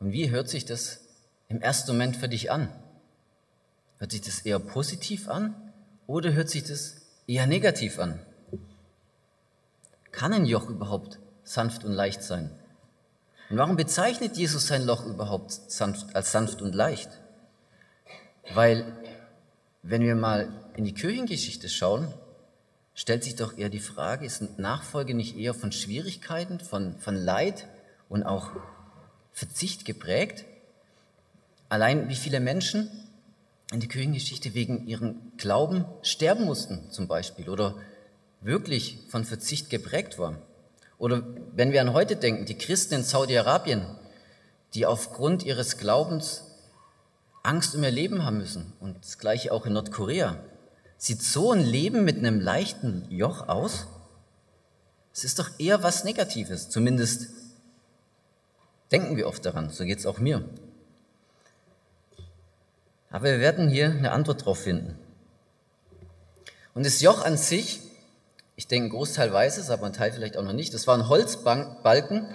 Und 0.00 0.12
wie 0.12 0.28
hört 0.28 0.50
sich 0.50 0.66
das 0.66 1.00
im 1.48 1.62
ersten 1.62 1.92
Moment 1.92 2.16
für 2.16 2.28
dich 2.28 2.50
an? 2.50 2.68
Hört 3.96 4.12
sich 4.12 4.20
das 4.20 4.40
eher 4.40 4.58
positiv 4.58 5.28
an 5.28 5.63
oder 6.06 6.32
hört 6.32 6.50
sich 6.50 6.64
das 6.64 6.96
eher 7.26 7.46
negativ 7.46 7.98
an? 7.98 8.20
Kann 10.12 10.32
ein 10.32 10.46
Joch 10.46 10.68
überhaupt 10.68 11.18
sanft 11.42 11.84
und 11.84 11.92
leicht 11.92 12.22
sein? 12.22 12.50
Und 13.50 13.58
warum 13.58 13.76
bezeichnet 13.76 14.36
Jesus 14.36 14.66
sein 14.66 14.84
Loch 14.84 15.04
überhaupt 15.06 15.52
sanft, 15.52 16.14
als 16.14 16.32
sanft 16.32 16.62
und 16.62 16.74
leicht? 16.74 17.10
Weil, 18.52 18.92
wenn 19.82 20.02
wir 20.02 20.14
mal 20.14 20.48
in 20.76 20.84
die 20.84 20.94
Kirchengeschichte 20.94 21.68
schauen, 21.68 22.12
stellt 22.94 23.24
sich 23.24 23.36
doch 23.36 23.56
eher 23.56 23.68
die 23.68 23.80
Frage, 23.80 24.24
ist 24.24 24.58
Nachfolge 24.58 25.14
nicht 25.14 25.36
eher 25.36 25.54
von 25.54 25.72
Schwierigkeiten, 25.72 26.60
von, 26.60 26.96
von 26.98 27.16
Leid 27.16 27.66
und 28.08 28.22
auch 28.22 28.50
Verzicht 29.32 29.84
geprägt? 29.84 30.44
Allein 31.68 32.08
wie 32.08 32.14
viele 32.14 32.40
Menschen 32.40 32.90
in 33.72 33.80
der 33.80 33.88
Kirchengeschichte 33.88 34.54
wegen 34.54 34.86
ihrem 34.86 35.32
Glauben 35.36 35.84
sterben 36.02 36.44
mussten 36.44 36.90
zum 36.90 37.08
Beispiel 37.08 37.48
oder 37.48 37.76
wirklich 38.40 38.98
von 39.08 39.24
Verzicht 39.24 39.70
geprägt 39.70 40.18
waren. 40.18 40.38
Oder 40.98 41.22
wenn 41.54 41.72
wir 41.72 41.80
an 41.80 41.92
heute 41.92 42.16
denken, 42.16 42.46
die 42.46 42.58
Christen 42.58 42.94
in 42.94 43.02
Saudi-Arabien, 43.02 43.84
die 44.74 44.86
aufgrund 44.86 45.44
ihres 45.44 45.78
Glaubens 45.78 46.44
Angst 47.42 47.74
um 47.74 47.84
ihr 47.84 47.90
Leben 47.90 48.24
haben 48.24 48.38
müssen 48.38 48.72
und 48.80 48.96
das 49.04 49.18
gleiche 49.18 49.52
auch 49.52 49.66
in 49.66 49.74
Nordkorea. 49.74 50.38
Sieht 50.96 51.22
so 51.22 51.52
ein 51.52 51.60
Leben 51.60 52.04
mit 52.04 52.16
einem 52.16 52.40
leichten 52.40 53.06
Joch 53.10 53.48
aus? 53.48 53.86
Es 55.12 55.24
ist 55.24 55.38
doch 55.38 55.50
eher 55.58 55.82
was 55.82 56.04
Negatives, 56.04 56.70
zumindest 56.70 57.28
denken 58.90 59.16
wir 59.16 59.28
oft 59.28 59.44
daran, 59.44 59.70
so 59.70 59.84
geht 59.84 59.98
es 59.98 60.06
auch 60.06 60.18
mir. 60.18 60.48
Aber 63.14 63.26
wir 63.26 63.38
werden 63.38 63.68
hier 63.68 63.90
eine 63.90 64.10
Antwort 64.10 64.40
darauf 64.40 64.58
finden. 64.58 64.98
Und 66.74 66.84
das 66.84 67.00
Joch 67.00 67.24
an 67.24 67.36
sich, 67.36 67.78
ich 68.56 68.66
denke, 68.66 68.88
ein 68.88 68.90
Großteil 68.90 69.32
weiß 69.32 69.58
es, 69.58 69.70
aber 69.70 69.86
ein 69.86 69.92
Teil 69.92 70.10
vielleicht 70.10 70.36
auch 70.36 70.42
noch 70.42 70.52
nicht, 70.52 70.74
das 70.74 70.88
war 70.88 70.98
ein 70.98 71.08
Holzbalken, 71.08 72.26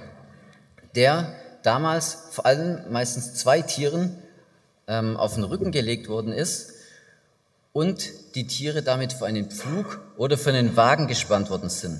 der 0.96 1.36
damals 1.64 2.30
vor 2.32 2.46
allem 2.46 2.90
meistens 2.94 3.34
zwei 3.34 3.62
Tieren 3.62 4.24
ähm, 4.88 5.18
auf 5.18 5.34
den 5.36 5.44
Rücken 5.44 5.74
gelegt 5.74 6.08
worden 6.08 6.32
ist 6.32 6.72
und 7.74 8.10
die 8.36 8.48
Tiere 8.48 8.82
damit 8.82 9.12
für 9.12 9.26
einen 9.26 9.52
Pflug 9.52 10.00
oder 10.16 10.38
für 10.38 10.52
einen 10.52 10.78
Wagen 10.78 11.08
gespannt 11.08 11.50
worden 11.50 11.70
sind. 11.70 12.00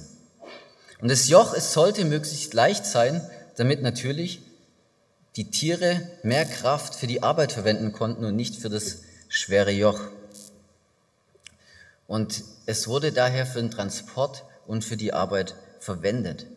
Und 1.02 1.12
das 1.12 1.28
Joch, 1.28 1.54
es 1.54 1.74
sollte 1.74 2.06
möglichst 2.06 2.54
leicht 2.54 2.86
sein, 2.86 3.30
damit 3.58 3.82
natürlich 3.82 4.40
die 5.36 5.52
Tiere 5.52 6.10
mehr 6.24 6.46
Kraft 6.46 6.96
für 6.96 7.08
die 7.08 7.24
Arbeit 7.24 7.52
verwenden 7.52 7.92
konnten 7.92 8.26
und 8.26 8.36
nicht 8.36 8.56
für 8.56 8.70
das 8.70 9.00
schwere 9.28 9.72
Joch. 9.72 10.00
Und 12.08 12.44
es 12.66 12.88
wurde 12.88 13.12
daher 13.12 13.46
für 13.46 13.62
den 13.62 13.72
Transport 13.72 14.44
und 14.66 14.84
für 14.84 14.98
die 14.98 15.14
Arbeit 15.14 15.56
verwendet. 15.80 16.48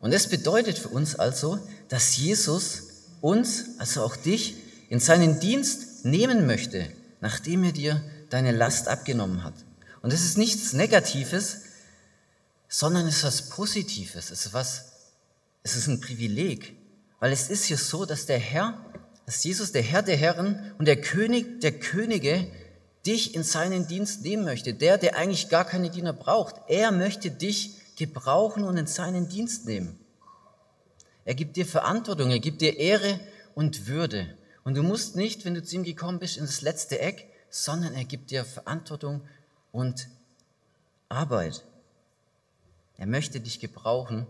Und 0.00 0.14
das 0.14 0.28
bedeutet 0.28 0.78
für 0.78 0.88
uns 0.88 1.16
also, 1.16 1.58
dass 1.88 2.16
Jesus 2.16 2.84
uns, 3.20 3.78
also 3.78 4.02
auch 4.02 4.16
dich, 4.16 4.56
in 4.88 5.00
seinen 5.00 5.40
Dienst 5.40 6.04
nehmen 6.04 6.46
möchte, 6.46 6.90
nachdem 7.20 7.64
er 7.64 7.72
dir 7.72 8.02
deine 8.30 8.52
Last 8.52 8.88
abgenommen 8.88 9.44
hat. 9.44 9.54
Und 10.00 10.12
das 10.12 10.22
ist 10.22 10.38
nichts 10.38 10.72
Negatives, 10.72 11.58
sondern 12.68 13.06
es 13.06 13.18
ist 13.18 13.24
was 13.24 13.48
Positives. 13.50 14.30
Es 14.30 14.46
ist 14.46 14.52
was, 14.54 14.84
es 15.62 15.76
ist 15.76 15.88
ein 15.88 16.00
Privileg. 16.00 16.77
Weil 17.20 17.32
es 17.32 17.50
ist 17.50 17.64
hier 17.64 17.78
so, 17.78 18.04
dass 18.04 18.26
der 18.26 18.38
Herr, 18.38 18.84
dass 19.26 19.42
Jesus, 19.44 19.72
der 19.72 19.82
Herr 19.82 20.02
der 20.02 20.16
Herren 20.16 20.74
und 20.78 20.86
der 20.86 21.00
König 21.00 21.60
der 21.60 21.78
Könige, 21.78 22.46
dich 23.06 23.34
in 23.34 23.42
seinen 23.42 23.86
Dienst 23.86 24.22
nehmen 24.22 24.44
möchte. 24.44 24.74
Der, 24.74 24.98
der 24.98 25.16
eigentlich 25.16 25.48
gar 25.48 25.64
keine 25.64 25.90
Diener 25.90 26.12
braucht. 26.12 26.56
Er 26.68 26.92
möchte 26.92 27.30
dich 27.30 27.74
gebrauchen 27.96 28.64
und 28.64 28.76
in 28.76 28.86
seinen 28.86 29.28
Dienst 29.28 29.66
nehmen. 29.66 29.98
Er 31.24 31.34
gibt 31.34 31.56
dir 31.56 31.66
Verantwortung, 31.66 32.30
er 32.30 32.38
gibt 32.38 32.60
dir 32.60 32.78
Ehre 32.78 33.20
und 33.54 33.86
Würde. 33.86 34.36
Und 34.64 34.76
du 34.76 34.82
musst 34.82 35.16
nicht, 35.16 35.44
wenn 35.44 35.54
du 35.54 35.62
zu 35.62 35.76
ihm 35.76 35.84
gekommen 35.84 36.18
bist, 36.18 36.36
in 36.36 36.46
das 36.46 36.62
letzte 36.62 37.00
Eck, 37.00 37.28
sondern 37.50 37.94
er 37.94 38.04
gibt 38.04 38.30
dir 38.30 38.44
Verantwortung 38.44 39.22
und 39.72 40.08
Arbeit. 41.08 41.64
Er 42.96 43.06
möchte 43.06 43.40
dich 43.40 43.60
gebrauchen 43.60 44.26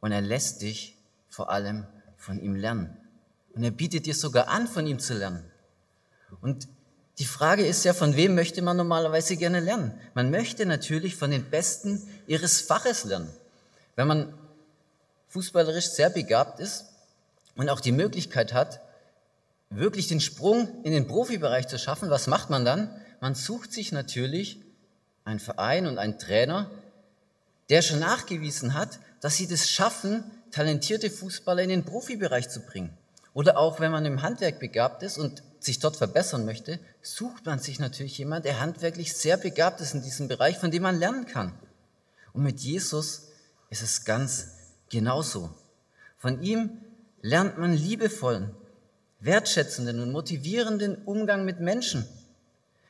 und 0.00 0.12
er 0.12 0.20
lässt 0.20 0.62
dich 0.62 0.96
vor 1.32 1.50
allem 1.50 1.86
von 2.18 2.38
ihm 2.38 2.54
lernen. 2.54 2.94
Und 3.54 3.64
er 3.64 3.70
bietet 3.70 4.04
dir 4.04 4.14
sogar 4.14 4.48
an, 4.48 4.68
von 4.68 4.86
ihm 4.86 4.98
zu 4.98 5.14
lernen. 5.14 5.50
Und 6.42 6.68
die 7.18 7.24
Frage 7.24 7.66
ist 7.66 7.84
ja, 7.84 7.94
von 7.94 8.16
wem 8.16 8.34
möchte 8.34 8.60
man 8.60 8.76
normalerweise 8.76 9.36
gerne 9.36 9.60
lernen? 9.60 9.98
Man 10.14 10.30
möchte 10.30 10.66
natürlich 10.66 11.16
von 11.16 11.30
den 11.30 11.48
Besten 11.48 12.06
ihres 12.26 12.60
Faches 12.60 13.04
lernen. 13.04 13.30
Wenn 13.96 14.08
man 14.08 14.34
fußballerisch 15.28 15.88
sehr 15.88 16.10
begabt 16.10 16.60
ist 16.60 16.84
und 17.56 17.70
auch 17.70 17.80
die 17.80 17.92
Möglichkeit 17.92 18.52
hat, 18.52 18.82
wirklich 19.70 20.08
den 20.08 20.20
Sprung 20.20 20.82
in 20.82 20.92
den 20.92 21.06
Profibereich 21.06 21.66
zu 21.66 21.78
schaffen, 21.78 22.10
was 22.10 22.26
macht 22.26 22.50
man 22.50 22.66
dann? 22.66 22.90
Man 23.20 23.34
sucht 23.34 23.72
sich 23.72 23.90
natürlich 23.90 24.60
einen 25.24 25.40
Verein 25.40 25.86
und 25.86 25.96
einen 25.96 26.18
Trainer, 26.18 26.70
der 27.70 27.80
schon 27.80 28.00
nachgewiesen 28.00 28.74
hat, 28.74 28.98
dass 29.20 29.36
sie 29.36 29.46
das 29.46 29.70
schaffen, 29.70 30.24
talentierte 30.52 31.10
Fußballer 31.10 31.62
in 31.62 31.70
den 31.70 31.84
Profibereich 31.84 32.48
zu 32.48 32.60
bringen. 32.60 32.96
Oder 33.34 33.58
auch 33.58 33.80
wenn 33.80 33.90
man 33.90 34.04
im 34.04 34.22
Handwerk 34.22 34.60
begabt 34.60 35.02
ist 35.02 35.18
und 35.18 35.42
sich 35.58 35.78
dort 35.78 35.96
verbessern 35.96 36.44
möchte, 36.44 36.78
sucht 37.00 37.46
man 37.46 37.58
sich 37.58 37.78
natürlich 37.78 38.18
jemand, 38.18 38.44
der 38.44 38.60
handwerklich 38.60 39.14
sehr 39.14 39.36
begabt 39.36 39.80
ist 39.80 39.94
in 39.94 40.02
diesem 40.02 40.28
Bereich, 40.28 40.58
von 40.58 40.70
dem 40.70 40.82
man 40.82 40.98
lernen 40.98 41.26
kann. 41.26 41.52
Und 42.32 42.42
mit 42.42 42.60
Jesus 42.60 43.28
ist 43.70 43.82
es 43.82 44.04
ganz 44.04 44.48
genauso. 44.90 45.50
Von 46.18 46.42
ihm 46.42 46.82
lernt 47.22 47.58
man 47.58 47.72
liebevollen, 47.72 48.54
wertschätzenden 49.20 50.00
und 50.00 50.12
motivierenden 50.12 50.96
Umgang 51.04 51.44
mit 51.44 51.60
Menschen, 51.60 52.06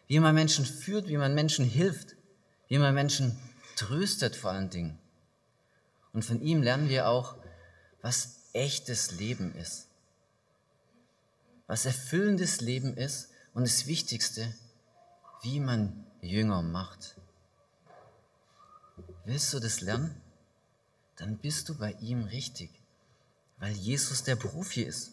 wie 0.08 0.18
man 0.18 0.34
Menschen 0.34 0.64
führt, 0.64 1.08
wie 1.08 1.16
man 1.16 1.34
Menschen 1.34 1.64
hilft, 1.64 2.16
wie 2.68 2.78
man 2.78 2.94
Menschen 2.94 3.38
tröstet 3.76 4.34
vor 4.34 4.50
allen 4.50 4.70
Dingen. 4.70 4.98
Und 6.12 6.24
von 6.24 6.42
ihm 6.42 6.62
lernen 6.62 6.88
wir 6.88 7.08
auch, 7.08 7.36
was 8.02 8.40
echtes 8.52 9.12
Leben 9.12 9.54
ist, 9.54 9.86
was 11.66 11.86
erfüllendes 11.86 12.60
Leben 12.60 12.96
ist 12.96 13.30
und 13.54 13.62
das 13.62 13.86
Wichtigste, 13.86 14.54
wie 15.42 15.60
man 15.60 16.04
Jünger 16.20 16.62
macht. 16.62 17.16
Willst 19.24 19.52
du 19.52 19.60
das 19.60 19.80
lernen? 19.80 20.20
Dann 21.16 21.38
bist 21.38 21.68
du 21.68 21.76
bei 21.76 21.92
ihm 22.00 22.24
richtig, 22.24 22.70
weil 23.58 23.72
Jesus 23.72 24.24
der 24.24 24.36
Profi 24.36 24.82
ist. 24.82 25.12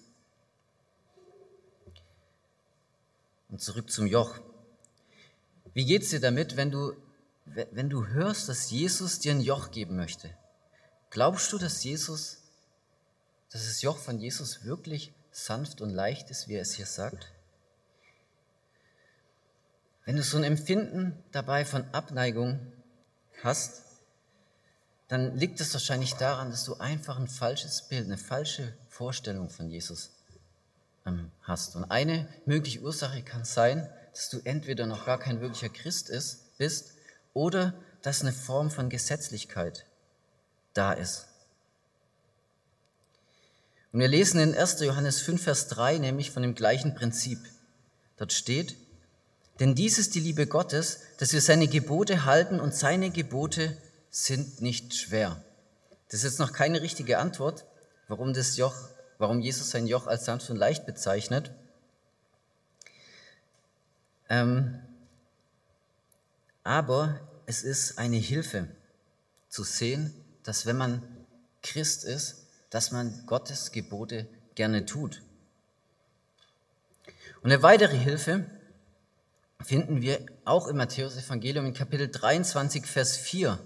Und 3.49 3.61
zurück 3.61 3.89
zum 3.89 4.07
Joch. 4.07 4.39
Wie 5.73 5.85
geht's 5.85 6.09
dir 6.09 6.19
damit, 6.19 6.55
wenn 6.55 6.71
du, 6.71 6.93
wenn 7.45 7.89
du 7.89 8.07
hörst, 8.07 8.49
dass 8.49 8.71
Jesus 8.71 9.19
dir 9.19 9.33
ein 9.33 9.41
Joch 9.41 9.71
geben 9.71 9.95
möchte? 9.95 10.35
Glaubst 11.09 11.51
du, 11.51 11.57
dass 11.57 11.83
Jesus, 11.83 12.38
dass 13.51 13.65
das 13.65 13.81
Joch 13.81 13.97
von 13.97 14.19
Jesus 14.19 14.63
wirklich 14.63 15.13
sanft 15.31 15.81
und 15.81 15.89
leicht 15.89 16.29
ist, 16.29 16.47
wie 16.47 16.55
er 16.55 16.61
es 16.61 16.73
hier 16.73 16.85
sagt? 16.85 17.31
Wenn 20.05 20.17
du 20.17 20.23
so 20.23 20.37
ein 20.37 20.43
Empfinden 20.43 21.23
dabei 21.31 21.65
von 21.65 21.85
Abneigung 21.93 22.59
hast, 23.43 23.83
dann 25.07 25.35
liegt 25.37 25.59
es 25.61 25.73
wahrscheinlich 25.73 26.15
daran, 26.15 26.51
dass 26.51 26.65
du 26.65 26.75
einfach 26.75 27.17
ein 27.19 27.27
falsches 27.27 27.87
Bild, 27.87 28.05
eine 28.05 28.17
falsche 28.17 28.73
Vorstellung 28.89 29.49
von 29.49 29.69
Jesus 29.69 30.11
ähm, 31.05 31.31
hast. 31.41 31.75
Und 31.75 31.85
eine 31.85 32.27
mögliche 32.45 32.81
Ursache 32.81 33.23
kann 33.23 33.45
sein, 33.45 33.89
dass 34.11 34.29
du 34.29 34.39
entweder 34.43 34.85
noch 34.85 35.05
gar 35.05 35.19
kein 35.19 35.41
wirklicher 35.41 35.69
Christ 35.69 36.09
ist, 36.09 36.57
bist 36.57 36.93
oder 37.33 37.73
dass 38.01 38.21
eine 38.21 38.33
Form 38.33 38.69
von 38.69 38.89
Gesetzlichkeit 38.89 39.85
da 40.73 40.93
ist. 40.93 41.28
Und 43.91 43.99
wir 43.99 44.07
lesen 44.07 44.39
in 44.39 44.55
1. 44.55 44.81
Johannes 44.81 45.21
5, 45.21 45.41
Vers 45.41 45.67
3 45.67 45.97
nämlich 45.97 46.31
von 46.31 46.43
dem 46.43 46.55
gleichen 46.55 46.93
Prinzip. 46.93 47.39
Dort 48.17 48.33
steht, 48.33 48.75
denn 49.59 49.75
dies 49.75 49.97
ist 49.97 50.15
die 50.15 50.19
Liebe 50.19 50.47
Gottes, 50.47 50.99
dass 51.17 51.33
wir 51.33 51.41
seine 51.41 51.67
Gebote 51.67 52.25
halten 52.25 52.59
und 52.59 52.73
seine 52.73 53.09
Gebote 53.09 53.75
sind 54.09 54.61
nicht 54.61 54.93
schwer. 54.93 55.43
Das 56.07 56.19
ist 56.19 56.31
jetzt 56.31 56.39
noch 56.39 56.53
keine 56.53 56.81
richtige 56.81 57.17
Antwort, 57.17 57.65
warum 58.07 58.33
das 58.33 58.57
Joch, 58.57 58.75
warum 59.17 59.39
Jesus 59.39 59.69
sein 59.69 59.87
Joch 59.87 60.07
als 60.07 60.25
sanft 60.25 60.49
und 60.49 60.57
leicht 60.57 60.85
bezeichnet. 60.85 61.51
Ähm, 64.29 64.79
aber 66.63 67.19
es 67.45 67.63
ist 67.63 67.97
eine 67.97 68.17
Hilfe 68.17 68.67
zu 69.49 69.63
sehen, 69.63 70.13
dass 70.43 70.65
wenn 70.65 70.77
man 70.77 71.03
Christ 71.61 72.03
ist, 72.05 72.45
dass 72.69 72.91
man 72.91 73.25
Gottes 73.25 73.71
Gebote 73.71 74.27
gerne 74.55 74.85
tut. 74.85 75.21
Und 77.41 77.51
eine 77.51 77.63
weitere 77.63 77.97
Hilfe 77.97 78.45
finden 79.61 80.01
wir 80.01 80.25
auch 80.45 80.67
im 80.67 80.77
Matthäus-Evangelium 80.77 81.65
in 81.65 81.73
Kapitel 81.73 82.09
23, 82.09 82.85
Vers 82.85 83.17
4. 83.17 83.59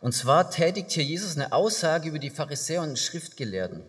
Und 0.00 0.12
zwar 0.12 0.50
tätigt 0.50 0.92
hier 0.92 1.04
Jesus 1.04 1.36
eine 1.36 1.52
Aussage 1.52 2.08
über 2.08 2.18
die 2.18 2.30
Pharisäer 2.30 2.82
und 2.82 2.98
Schriftgelehrten. 2.98 3.82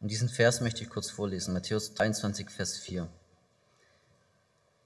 Und 0.00 0.10
diesen 0.10 0.28
Vers 0.28 0.60
möchte 0.60 0.84
ich 0.84 0.90
kurz 0.90 1.10
vorlesen, 1.10 1.54
Matthäus 1.54 1.94
23, 1.94 2.50
Vers 2.50 2.76
4. 2.76 3.08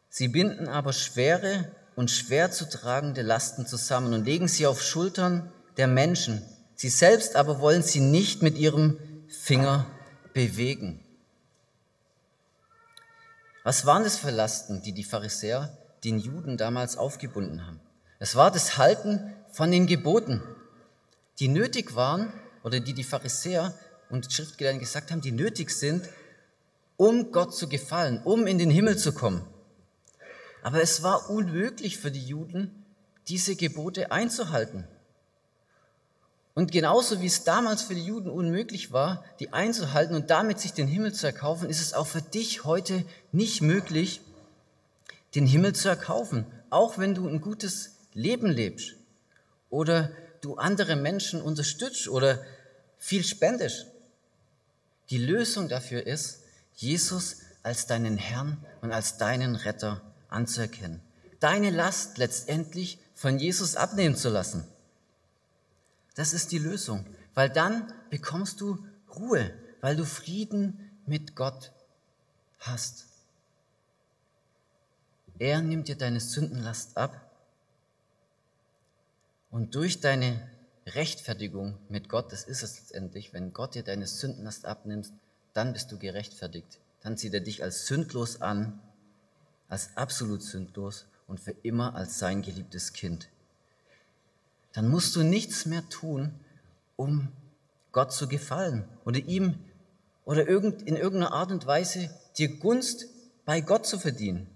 Sie 0.09 0.29
binden 0.29 0.69
aber 0.69 0.93
schwere 0.93 1.75
und 1.99 2.13
schwer 2.13 2.53
zu 2.53 2.69
tragende 2.69 3.23
Lasten 3.23 3.67
zusammen 3.67 4.15
und 4.15 4.25
legen 4.25 4.47
sie 4.47 4.69
auf 4.69 4.81
Schultern 4.81 5.51
der 5.79 5.89
Menschen. 5.89 6.45
Sie 6.77 6.91
selbst 6.91 7.35
aber 7.35 7.59
wollen 7.59 7.83
sie 7.83 7.99
nicht 7.99 8.41
mit 8.41 8.57
ihrem 8.57 9.01
Finger 9.27 9.85
bewegen. 10.33 11.01
Was 13.65 13.85
waren 13.85 14.05
das 14.05 14.17
für 14.17 14.31
Lasten, 14.31 14.81
die 14.83 14.93
die 14.93 15.03
Pharisäer 15.03 15.77
den 16.05 16.21
Juden 16.21 16.57
damals 16.57 16.97
aufgebunden 16.97 17.67
haben? 17.67 17.81
Es 18.21 18.37
war 18.37 18.53
das 18.53 18.79
Halten 18.79 19.35
von 19.51 19.73
den 19.73 19.89
Geboten, 19.89 20.41
die 21.41 21.49
nötig 21.49 21.97
waren 21.97 22.33
oder 22.63 22.79
die 22.79 22.93
die 22.93 23.03
Pharisäer 23.03 23.75
und 24.09 24.33
Schriftgelehrten 24.33 24.79
gesagt 24.79 25.11
haben, 25.11 25.21
die 25.21 25.33
nötig 25.33 25.73
sind, 25.73 26.09
um 26.97 27.33
Gott 27.33 27.57
zu 27.57 27.69
gefallen, 27.69 28.23
um 28.23 28.47
in 28.47 28.59
den 28.59 28.71
Himmel 28.71 28.97
zu 28.97 29.13
kommen. 29.13 29.45
Aber 30.63 30.83
es 30.83 31.03
war 31.03 31.31
unmöglich 31.31 31.99
für 31.99 32.11
die 32.11 32.25
Juden, 32.25 32.85
diese 33.29 33.57
Gebote 33.57 34.11
einzuhalten. 34.11 34.87
Und 36.55 36.73
genauso 36.73 37.21
wie 37.21 37.27
es 37.27 37.45
damals 37.45 37.83
für 37.83 37.95
die 37.95 38.05
Juden 38.05 38.31
unmöglich 38.31 38.91
war, 38.93 39.25
die 39.39 39.53
einzuhalten 39.53 40.17
und 40.17 40.31
damit 40.31 40.59
sich 40.59 40.73
den 40.73 40.89
Himmel 40.89 41.13
zu 41.13 41.27
erkaufen, 41.27 41.71
ist 41.71 41.81
es 41.81 41.95
auch 41.95 42.09
für 42.09 42.23
dich 42.23 42.65
heute 42.65 43.05
nicht 43.31 43.63
möglich, 43.63 44.21
den 45.37 45.47
Himmel 45.47 45.75
zu 45.75 45.89
erkaufen, 45.89 46.47
auch 46.71 46.99
wenn 46.99 47.15
du 47.15 47.29
ein 47.29 47.41
gutes 47.41 47.93
Leben 48.13 48.49
lebst 48.49 48.97
oder 49.71 50.11
du 50.41 50.57
andere 50.57 50.97
Menschen 50.97 51.41
unterstützt 51.41 52.09
oder 52.09 52.43
viel 52.99 53.23
spendest. 53.23 53.87
Die 55.11 55.19
Lösung 55.19 55.69
dafür 55.69 56.07
ist, 56.07 56.41
Jesus 56.75 57.37
als 57.63 57.87
deinen 57.87 58.19
Herrn 58.19 58.65
und 58.81 58.91
als 58.91 59.17
deinen 59.17 59.55
Retter 59.55 60.03
anzuerkennen. 60.29 61.01
Deine 61.41 61.71
Last 61.71 62.19
letztendlich 62.19 62.99
von 63.15 63.39
Jesus 63.39 63.77
abnehmen 63.77 64.17
zu 64.17 64.29
lassen. 64.29 64.65
Das 66.15 66.33
ist 66.33 66.53
die 66.53 66.59
Lösung, 66.59 67.07
weil 67.35 67.49
dann 67.49 67.93
bekommst 68.11 68.61
du 68.61 68.85
Ruhe, 69.17 69.53
weil 69.81 69.97
du 69.97 70.05
Frieden 70.05 70.91
mit 71.07 71.37
Gott 71.37 71.73
hast. 72.59 73.07
Er 75.39 75.63
nimmt 75.63 75.89
dir 75.89 75.97
deine 75.97 76.21
Sündenlast 76.21 76.97
ab 76.97 77.31
und 79.51 79.75
durch 79.75 80.01
deine 80.01 80.49
Rechtfertigung 80.87 81.79
mit 81.89 82.09
Gott, 82.09 82.33
das 82.33 82.45
ist 82.45 82.63
es 82.63 82.81
letztendlich, 82.81 83.33
wenn 83.33 83.53
Gott 83.53 83.75
dir 83.75 83.83
deine 83.83 84.07
Sündenlast 84.07 84.65
abnimmt, 84.67 85.13
dann 85.53 85.73
bist 85.73 85.93
du 85.93 85.99
gerechtfertigt. 85.99 86.81
Dann 87.03 87.17
sieht 87.17 87.35
er 87.35 87.41
dich 87.41 87.63
als 87.63 87.87
sündlos 87.87 88.41
an 88.41 88.81
als 89.69 89.97
absolut 89.97 90.43
sündlos 90.43 91.07
und 91.27 91.41
für 91.41 91.55
immer 91.63 91.95
als 91.95 92.19
sein 92.19 92.43
geliebtes 92.43 92.93
Kind. 92.93 93.29
Dann 94.73 94.89
musst 94.89 95.15
du 95.17 95.23
nichts 95.23 95.67
mehr 95.67 95.89
tun, 95.89 96.33
um 96.97 97.29
Gott 97.93 98.13
zu 98.13 98.29
gefallen 98.29 98.85
oder 99.05 99.19
ihm 99.19 99.59
oder 100.25 100.47
in 100.47 100.97
irgendeiner 100.97 101.33
Art 101.33 101.51
und 101.51 101.67
Weise 101.67 102.11
dir 102.37 102.59
Gunst 102.59 103.07
bei 103.45 103.61
Gott 103.61 103.87
zu 103.87 103.99
verdienen. 103.99 104.47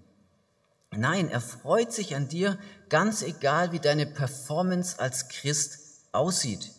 Nein, 0.91 1.29
er 1.29 1.41
freut 1.41 1.91
sich 1.91 2.15
an 2.15 2.27
dir, 2.27 2.59
ganz 2.89 3.23
egal 3.23 3.71
wie 3.71 3.79
deine 3.79 4.05
Performance 4.05 4.99
als 4.99 5.27
Christ 5.29 5.79
aussieht. 6.11 6.71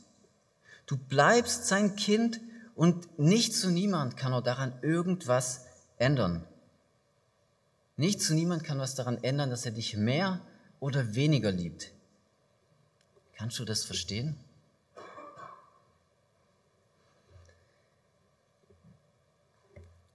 Du 0.87 0.97
bleibst 0.97 1.67
sein 1.67 1.97
Kind 1.97 2.41
und 2.77 3.19
nicht 3.19 3.55
zu 3.55 3.71
niemand 3.71 4.17
kann 4.17 4.33
er 4.33 4.43
daran 4.43 4.73
irgendwas 4.83 5.67
ändern. 5.99 6.47
Nicht 7.97 8.21
zu 8.21 8.35
niemand 8.35 8.65
kann 8.65 8.79
was 8.79 8.95
daran 8.95 9.23
ändern, 9.23 9.51
dass 9.51 9.65
er 9.65 9.73
dich 9.73 9.97
mehr 9.97 10.41
oder 10.81 11.15
weniger 11.15 11.53
liebt. 11.53 11.93
Kannst 13.37 13.59
du 13.59 13.65
das 13.65 13.85
verstehen? 13.85 14.37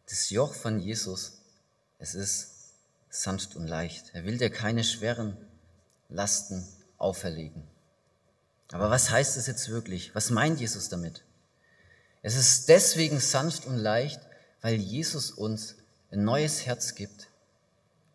Das 0.08 0.30
Joch 0.30 0.54
von 0.54 0.80
Jesus, 0.80 1.40
es 2.00 2.16
ist 2.16 2.74
sanft 3.10 3.56
und 3.56 3.68
leicht. 3.68 4.12
Er 4.14 4.26
will 4.26 4.38
dir 4.38 4.50
keine 4.50 4.84
schweren 4.84 5.38
Lasten 6.10 6.68
auferlegen. 6.98 7.64
Aber 8.72 8.90
was 8.90 9.10
heißt 9.10 9.38
es 9.38 9.48
jetzt 9.48 9.70
wirklich? 9.70 10.14
Was 10.16 10.30
meint 10.30 10.60
Jesus 10.60 10.90
damit? 10.90 11.24
Es 12.22 12.36
ist 12.36 12.68
deswegen 12.68 13.20
sanft 13.20 13.66
und 13.66 13.78
leicht, 13.78 14.20
weil 14.62 14.76
Jesus 14.76 15.32
uns 15.32 15.76
ein 16.12 16.24
neues 16.24 16.66
Herz 16.66 16.96
gibt 16.96 17.29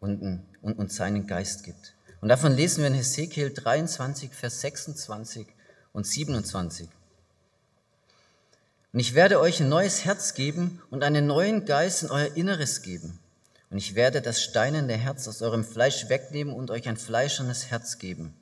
und, 0.04 0.42
und 0.62 0.78
uns 0.78 0.96
seinen 0.96 1.26
Geist 1.26 1.64
gibt. 1.64 1.94
Und 2.20 2.28
davon 2.28 2.52
lesen 2.52 2.80
wir 2.80 2.88
in 2.88 2.94
Hesekiel 2.94 3.52
23, 3.52 4.30
Vers 4.32 4.60
26 4.60 5.46
und 5.92 6.06
27. 6.06 6.88
Und 8.92 9.00
ich 9.00 9.14
werde 9.14 9.40
euch 9.40 9.60
ein 9.60 9.68
neues 9.68 10.04
Herz 10.04 10.34
geben 10.34 10.80
und 10.90 11.02
einen 11.02 11.26
neuen 11.26 11.64
Geist 11.64 12.04
in 12.04 12.10
euer 12.10 12.36
Inneres 12.36 12.82
geben. 12.82 13.18
Und 13.70 13.78
ich 13.78 13.94
werde 13.94 14.22
das 14.22 14.42
steinende 14.42 14.94
Herz 14.94 15.26
aus 15.26 15.42
eurem 15.42 15.64
Fleisch 15.64 16.08
wegnehmen 16.08 16.54
und 16.54 16.70
euch 16.70 16.88
ein 16.88 16.96
fleischernes 16.96 17.70
Herz 17.70 17.98
geben. 17.98 18.34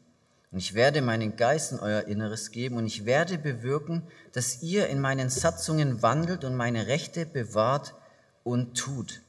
Und 0.51 0.59
ich 0.59 0.75
werde 0.75 1.01
meinen 1.01 1.37
Geist 1.37 1.73
in 1.73 1.79
euer 1.79 2.03
Inneres 2.03 2.51
geben 2.51 2.77
und 2.77 2.87
ich 2.87 3.07
werde 3.07 3.39
bewirken, 3.39 4.03
dass 4.33 4.63
ihr 4.63 4.89
in 4.89 5.01
meinen 5.01 5.31
Satzungen 5.31 6.03
wandelt 6.03 6.45
und 6.45 6.55
meine 6.55 6.87
Rechte 6.87 7.25
bewahrt 7.25 7.95
und 8.45 8.77
tut. 8.77 9.23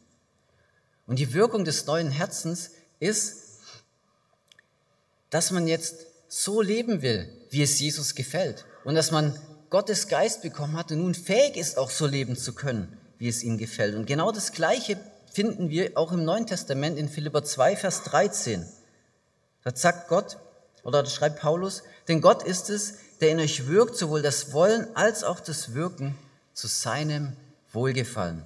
Und 1.08 1.20
die 1.20 1.34
Wirkung 1.34 1.66
des 1.66 1.86
neuen 1.86 2.12
Herzens 2.12 2.72
ist, 3.00 3.44
dass 5.30 5.52
man 5.52 5.68
jetzt 5.68 6.06
so 6.28 6.62
leben 6.62 7.02
will, 7.02 7.28
wie 7.50 7.62
es 7.62 7.80
Jesus 7.80 8.16
gefällt. 8.16 8.66
Und 8.84 8.96
dass 8.96 9.12
man 9.12 9.38
Gottes 9.70 10.08
Geist 10.08 10.42
bekommen 10.42 10.78
hat 10.78 10.92
und 10.92 11.00
nun 11.00 11.16
fähig 11.16 11.58
ist, 11.58 11.78
auch 11.78 11.90
so 11.90 12.06
leben 12.06 12.38
zu 12.38 12.54
können, 12.54 12.98
wie 13.18 13.28
es 13.28 13.44
ihm 13.44 13.58
gefällt. 13.58 13.96
Und 13.96 14.06
genau 14.06 14.32
das 14.32 14.52
Gleiche 14.52 15.00
finden 15.32 15.70
wir 15.70 15.98
auch 15.98 16.12
im 16.12 16.24
Neuen 16.24 16.46
Testament 16.46 16.98
in 16.98 17.10
Philipper 17.10 17.44
2, 17.44 17.76
Vers 17.76 18.04
13. 18.04 18.66
Da 19.64 19.76
sagt 19.76 20.08
Gott, 20.10 20.38
oder 20.84 21.02
da 21.02 21.10
schreibt 21.10 21.40
Paulus, 21.40 21.84
denn 22.08 22.22
Gott 22.22 22.44
ist 22.44 22.70
es, 22.70 22.96
der 23.20 23.32
in 23.32 23.40
euch 23.40 23.68
wirkt, 23.68 23.96
sowohl 23.96 24.22
das 24.22 24.54
Wollen 24.54 24.88
als 24.96 25.24
auch 25.24 25.40
das 25.40 25.74
Wirken 25.74 26.16
zu 26.54 26.68
seinem 26.68 27.34
Wohlgefallen. 27.72 28.46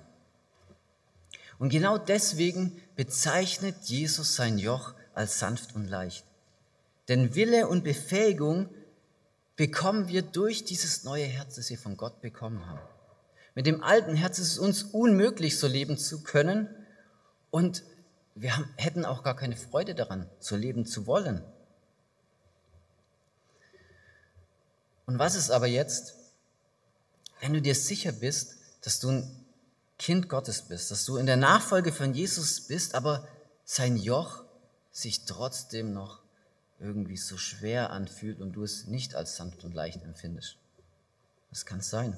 Und 1.59 1.69
genau 1.69 1.97
deswegen 1.97 2.79
bezeichnet 2.95 3.75
Jesus 3.83 4.35
sein 4.35 4.57
Joch 4.57 4.93
als 5.13 5.39
sanft 5.39 5.75
und 5.75 5.87
leicht. 5.87 6.25
Denn 7.07 7.35
Wille 7.35 7.67
und 7.67 7.83
Befähigung 7.83 8.69
bekommen 9.55 10.07
wir 10.07 10.21
durch 10.21 10.65
dieses 10.65 11.03
neue 11.03 11.25
Herz, 11.25 11.55
das 11.55 11.69
wir 11.69 11.77
von 11.77 11.97
Gott 11.97 12.21
bekommen 12.21 12.65
haben. 12.67 12.79
Mit 13.55 13.65
dem 13.65 13.83
alten 13.83 14.15
Herz 14.15 14.37
ist 14.37 14.51
es 14.51 14.59
uns 14.59 14.83
unmöglich, 14.83 15.57
so 15.57 15.67
leben 15.67 15.97
zu 15.97 16.21
können 16.21 16.69
und 17.49 17.83
wir 18.35 18.53
hätten 18.75 19.03
auch 19.03 19.23
gar 19.23 19.35
keine 19.35 19.55
Freude 19.55 19.95
daran, 19.95 20.29
so 20.39 20.55
leben 20.55 20.85
zu 20.85 21.07
wollen. 21.07 21.43
Und 25.07 25.17
was 25.17 25.33
ist 25.33 25.49
aber 25.49 25.65
jetzt, 25.65 26.13
wenn 27.39 27.53
du 27.53 27.61
dir 27.61 27.73
sicher 27.73 28.11
bist, 28.11 28.57
dass 28.81 28.99
du 28.99 29.09
ein 29.09 29.46
Kind 29.99 30.29
Gottes 30.29 30.63
bist, 30.63 30.91
dass 30.91 31.05
du 31.05 31.17
in 31.17 31.25
der 31.25 31.37
Nachfolge 31.37 31.91
von 31.91 32.13
Jesus 32.13 32.61
bist, 32.61 32.93
aber 32.93 33.27
sein 33.65 33.97
Joch 33.97 34.43
sich 34.91 35.25
trotzdem 35.25 35.93
noch 35.93 36.21
irgendwie 36.79 37.17
so 37.17 37.37
schwer 37.37 37.89
anfühlt 37.89 38.39
und 38.39 38.53
du 38.53 38.63
es 38.63 38.85
nicht 38.85 39.15
als 39.15 39.35
sanft 39.35 39.63
und 39.63 39.73
leicht 39.73 40.03
empfindest. 40.03 40.57
Das 41.49 41.65
kann 41.65 41.81
sein. 41.81 42.15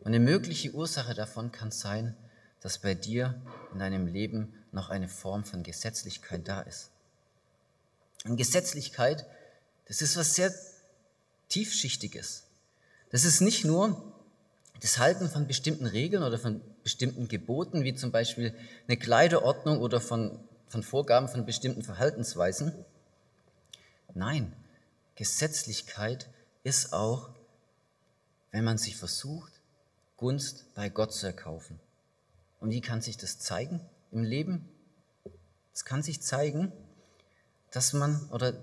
Und 0.00 0.06
eine 0.06 0.20
mögliche 0.20 0.72
Ursache 0.72 1.14
davon 1.14 1.52
kann 1.52 1.70
sein, 1.70 2.16
dass 2.60 2.78
bei 2.78 2.94
dir 2.94 3.40
in 3.72 3.78
deinem 3.78 4.06
Leben 4.06 4.54
noch 4.72 4.88
eine 4.88 5.08
Form 5.08 5.44
von 5.44 5.62
Gesetzlichkeit 5.62 6.46
da 6.48 6.62
ist. 6.62 6.90
Und 8.24 8.36
Gesetzlichkeit, 8.36 9.26
das 9.86 10.02
ist 10.02 10.16
was 10.16 10.34
sehr 10.34 10.52
tiefschichtiges. 11.48 12.44
Das 13.10 13.24
ist 13.24 13.40
nicht 13.40 13.64
nur 13.64 14.17
das 14.80 14.98
Halten 14.98 15.28
von 15.28 15.46
bestimmten 15.46 15.86
Regeln 15.86 16.22
oder 16.22 16.38
von 16.38 16.60
bestimmten 16.82 17.28
Geboten, 17.28 17.84
wie 17.84 17.94
zum 17.94 18.12
Beispiel 18.12 18.54
eine 18.86 18.96
Kleiderordnung 18.96 19.80
oder 19.80 20.00
von, 20.00 20.38
von 20.68 20.82
Vorgaben 20.82 21.28
von 21.28 21.44
bestimmten 21.44 21.82
Verhaltensweisen. 21.82 22.72
Nein, 24.14 24.52
Gesetzlichkeit 25.16 26.28
ist 26.62 26.92
auch, 26.92 27.30
wenn 28.52 28.64
man 28.64 28.78
sich 28.78 28.96
versucht, 28.96 29.52
Gunst 30.16 30.74
bei 30.74 30.88
Gott 30.88 31.12
zu 31.12 31.26
erkaufen. 31.26 31.78
Und 32.60 32.70
wie 32.70 32.80
kann 32.80 33.00
sich 33.00 33.16
das 33.16 33.38
zeigen 33.38 33.80
im 34.10 34.24
Leben? 34.24 34.68
Es 35.72 35.84
kann 35.84 36.02
sich 36.02 36.22
zeigen, 36.22 36.72
dass 37.70 37.92
man 37.92 38.28
oder 38.30 38.54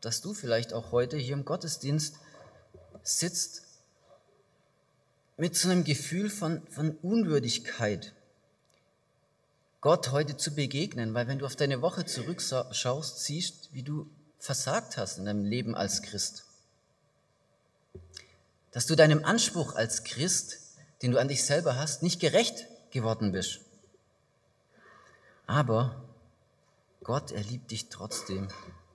dass 0.00 0.20
du 0.20 0.32
vielleicht 0.32 0.72
auch 0.72 0.92
heute 0.92 1.16
hier 1.16 1.34
im 1.34 1.44
Gottesdienst 1.44 2.16
sitzt 3.02 3.65
mit 5.36 5.56
so 5.56 5.68
einem 5.68 5.84
Gefühl 5.84 6.30
von, 6.30 6.66
von 6.68 6.96
Unwürdigkeit, 6.96 8.14
Gott 9.80 10.10
heute 10.10 10.36
zu 10.36 10.54
begegnen, 10.54 11.14
weil 11.14 11.28
wenn 11.28 11.38
du 11.38 11.46
auf 11.46 11.56
deine 11.56 11.82
Woche 11.82 12.04
zurückschaust, 12.04 13.24
siehst, 13.24 13.72
wie 13.72 13.82
du 13.82 14.10
versagt 14.38 14.96
hast 14.96 15.18
in 15.18 15.26
deinem 15.26 15.44
Leben 15.44 15.74
als 15.74 16.02
Christ. 16.02 16.44
Dass 18.72 18.86
du 18.86 18.96
deinem 18.96 19.24
Anspruch 19.24 19.74
als 19.74 20.04
Christ, 20.04 20.58
den 21.02 21.12
du 21.12 21.18
an 21.18 21.28
dich 21.28 21.44
selber 21.44 21.76
hast, 21.76 22.02
nicht 22.02 22.20
gerecht 22.20 22.66
geworden 22.90 23.32
bist. 23.32 23.60
Aber 25.46 26.02
Gott, 27.02 27.30
er 27.30 27.42
liebt 27.42 27.70
dich 27.70 27.88
trotzdem, 27.88 28.48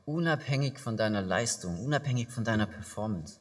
unabhängig 0.06 0.80
von 0.80 0.98
deiner 0.98 1.22
Leistung, 1.22 1.80
unabhängig 1.80 2.30
von 2.30 2.44
deiner 2.44 2.66
Performance. 2.66 3.40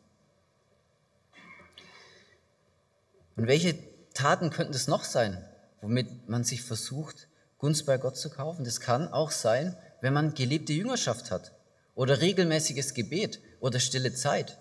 Und 3.40 3.46
welche 3.46 3.74
Taten 4.12 4.50
könnten 4.50 4.74
es 4.74 4.86
noch 4.86 5.02
sein, 5.02 5.42
womit 5.80 6.28
man 6.28 6.44
sich 6.44 6.60
versucht, 6.60 7.26
Gunst 7.56 7.86
bei 7.86 7.96
Gott 7.96 8.18
zu 8.18 8.28
kaufen? 8.28 8.66
Das 8.66 8.80
kann 8.80 9.08
auch 9.08 9.30
sein, 9.30 9.74
wenn 10.02 10.12
man 10.12 10.34
gelebte 10.34 10.74
Jüngerschaft 10.74 11.30
hat 11.30 11.54
oder 11.94 12.20
regelmäßiges 12.20 12.92
Gebet 12.92 13.40
oder 13.60 13.80
stille 13.80 14.12
Zeit. 14.12 14.58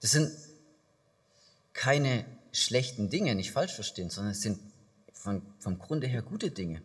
Das 0.00 0.10
sind 0.10 0.32
keine 1.72 2.24
schlechten 2.50 3.10
Dinge, 3.10 3.36
nicht 3.36 3.52
falsch 3.52 3.74
verstehen, 3.74 4.10
sondern 4.10 4.32
es 4.32 4.40
sind 4.40 4.58
von, 5.12 5.42
vom 5.60 5.78
Grunde 5.78 6.08
her 6.08 6.22
gute 6.22 6.50
Dinge. 6.50 6.82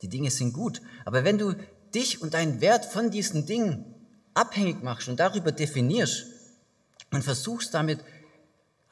Die 0.00 0.08
Dinge 0.08 0.30
sind 0.30 0.54
gut. 0.54 0.80
Aber 1.04 1.22
wenn 1.22 1.36
du 1.36 1.54
dich 1.94 2.22
und 2.22 2.32
deinen 2.32 2.62
Wert 2.62 2.86
von 2.86 3.10
diesen 3.10 3.44
Dingen 3.44 3.94
abhängig 4.32 4.82
machst 4.82 5.10
und 5.10 5.20
darüber 5.20 5.52
definierst 5.52 6.24
und 7.10 7.22
versuchst 7.22 7.74
damit 7.74 8.00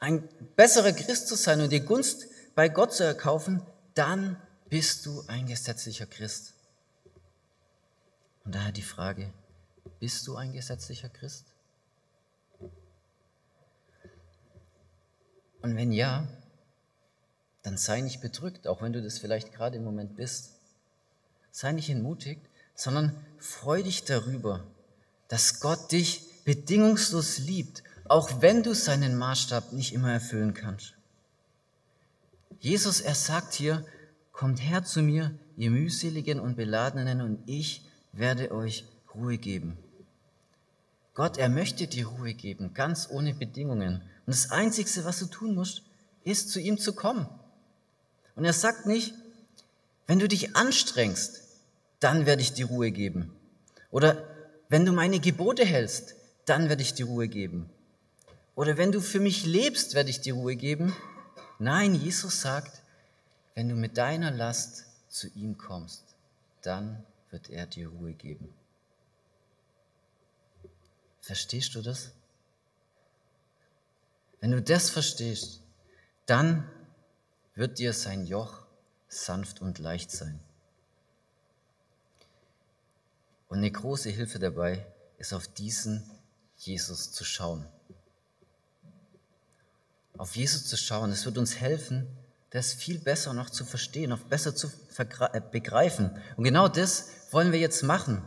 ein 0.01 0.27
besserer 0.55 0.91
Christ 0.91 1.27
zu 1.27 1.35
sein 1.35 1.61
und 1.61 1.71
die 1.71 1.79
Gunst 1.79 2.27
bei 2.55 2.67
Gott 2.67 2.91
zu 2.91 3.03
erkaufen, 3.03 3.61
dann 3.93 4.35
bist 4.67 5.05
du 5.05 5.23
ein 5.27 5.45
gesetzlicher 5.45 6.07
Christ. 6.07 6.55
Und 8.43 8.55
daher 8.55 8.71
die 8.71 8.81
Frage, 8.81 9.31
bist 9.99 10.27
du 10.27 10.35
ein 10.35 10.53
gesetzlicher 10.53 11.07
Christ? 11.07 11.45
Und 15.61 15.75
wenn 15.75 15.91
ja, 15.91 16.27
dann 17.61 17.77
sei 17.77 18.01
nicht 18.01 18.21
bedrückt, 18.21 18.67
auch 18.67 18.81
wenn 18.81 18.93
du 18.93 19.03
das 19.03 19.19
vielleicht 19.19 19.53
gerade 19.53 19.77
im 19.77 19.83
Moment 19.83 20.15
bist. 20.15 20.55
Sei 21.51 21.73
nicht 21.73 21.91
entmutigt, 21.91 22.41
sondern 22.73 23.23
freu 23.37 23.83
dich 23.83 24.03
darüber, 24.03 24.65
dass 25.27 25.59
Gott 25.59 25.91
dich 25.91 26.23
bedingungslos 26.43 27.37
liebt 27.37 27.83
auch 28.11 28.41
wenn 28.41 28.61
du 28.61 28.75
seinen 28.75 29.15
Maßstab 29.15 29.71
nicht 29.71 29.93
immer 29.93 30.11
erfüllen 30.11 30.53
kannst. 30.53 30.95
Jesus, 32.59 32.99
er 32.99 33.15
sagt 33.15 33.53
hier, 33.53 33.85
kommt 34.33 34.59
her 34.59 34.83
zu 34.83 35.01
mir, 35.01 35.33
ihr 35.55 35.71
mühseligen 35.71 36.41
und 36.41 36.57
beladenen, 36.57 37.21
und 37.21 37.39
ich 37.45 37.89
werde 38.11 38.51
euch 38.51 38.83
Ruhe 39.15 39.37
geben. 39.37 39.77
Gott, 41.13 41.37
er 41.37 41.47
möchte 41.47 41.87
dir 41.87 42.05
Ruhe 42.07 42.33
geben, 42.33 42.73
ganz 42.73 43.07
ohne 43.09 43.33
Bedingungen. 43.33 44.01
Und 44.25 44.35
das 44.35 44.51
Einzige, 44.51 45.05
was 45.05 45.19
du 45.19 45.27
tun 45.27 45.55
musst, 45.55 45.83
ist 46.25 46.49
zu 46.49 46.59
ihm 46.59 46.77
zu 46.77 46.91
kommen. 46.91 47.29
Und 48.35 48.43
er 48.43 48.51
sagt 48.51 48.87
nicht, 48.87 49.13
wenn 50.05 50.19
du 50.19 50.27
dich 50.27 50.57
anstrengst, 50.57 51.43
dann 52.01 52.25
werde 52.25 52.41
ich 52.41 52.51
die 52.51 52.63
Ruhe 52.63 52.91
geben. 52.91 53.33
Oder 53.89 54.27
wenn 54.67 54.85
du 54.85 54.91
meine 54.91 55.21
Gebote 55.21 55.63
hältst, 55.63 56.15
dann 56.45 56.67
werde 56.67 56.81
ich 56.81 56.93
die 56.93 57.03
Ruhe 57.03 57.29
geben. 57.29 57.69
Oder 58.55 58.77
wenn 58.77 58.91
du 58.91 59.01
für 59.01 59.19
mich 59.19 59.45
lebst, 59.45 59.93
werde 59.93 60.09
ich 60.09 60.21
die 60.21 60.31
Ruhe 60.31 60.55
geben. 60.55 60.95
Nein, 61.59 61.95
Jesus 61.95 62.41
sagt, 62.41 62.81
wenn 63.55 63.69
du 63.69 63.75
mit 63.75 63.97
deiner 63.97 64.31
Last 64.31 64.85
zu 65.09 65.27
ihm 65.29 65.57
kommst, 65.57 66.15
dann 66.61 67.03
wird 67.29 67.49
er 67.49 67.65
dir 67.65 67.89
Ruhe 67.89 68.13
geben. 68.13 68.53
Verstehst 71.21 71.75
du 71.75 71.81
das? 71.81 72.11
Wenn 74.39 74.51
du 74.51 74.61
das 74.61 74.89
verstehst, 74.89 75.61
dann 76.25 76.69
wird 77.53 77.79
dir 77.79 77.93
sein 77.93 78.25
Joch 78.25 78.65
sanft 79.07 79.61
und 79.61 79.77
leicht 79.79 80.11
sein. 80.11 80.39
Und 83.49 83.59
eine 83.59 83.71
große 83.71 84.09
Hilfe 84.09 84.39
dabei 84.39 84.85
ist 85.17 85.33
auf 85.33 85.47
diesen 85.47 86.09
Jesus 86.57 87.11
zu 87.11 87.23
schauen. 87.23 87.67
Auf 90.17 90.35
Jesus 90.35 90.65
zu 90.65 90.77
schauen, 90.77 91.11
es 91.11 91.25
wird 91.25 91.37
uns 91.37 91.55
helfen, 91.55 92.07
das 92.51 92.73
viel 92.73 92.99
besser 92.99 93.33
noch 93.33 93.49
zu 93.49 93.65
verstehen, 93.65 94.09
noch 94.09 94.19
besser 94.19 94.55
zu 94.55 94.69
äh, 94.97 95.41
begreifen. 95.51 96.11
Und 96.35 96.43
genau 96.43 96.67
das 96.67 97.07
wollen 97.31 97.51
wir 97.51 97.59
jetzt 97.59 97.81
machen. 97.83 98.21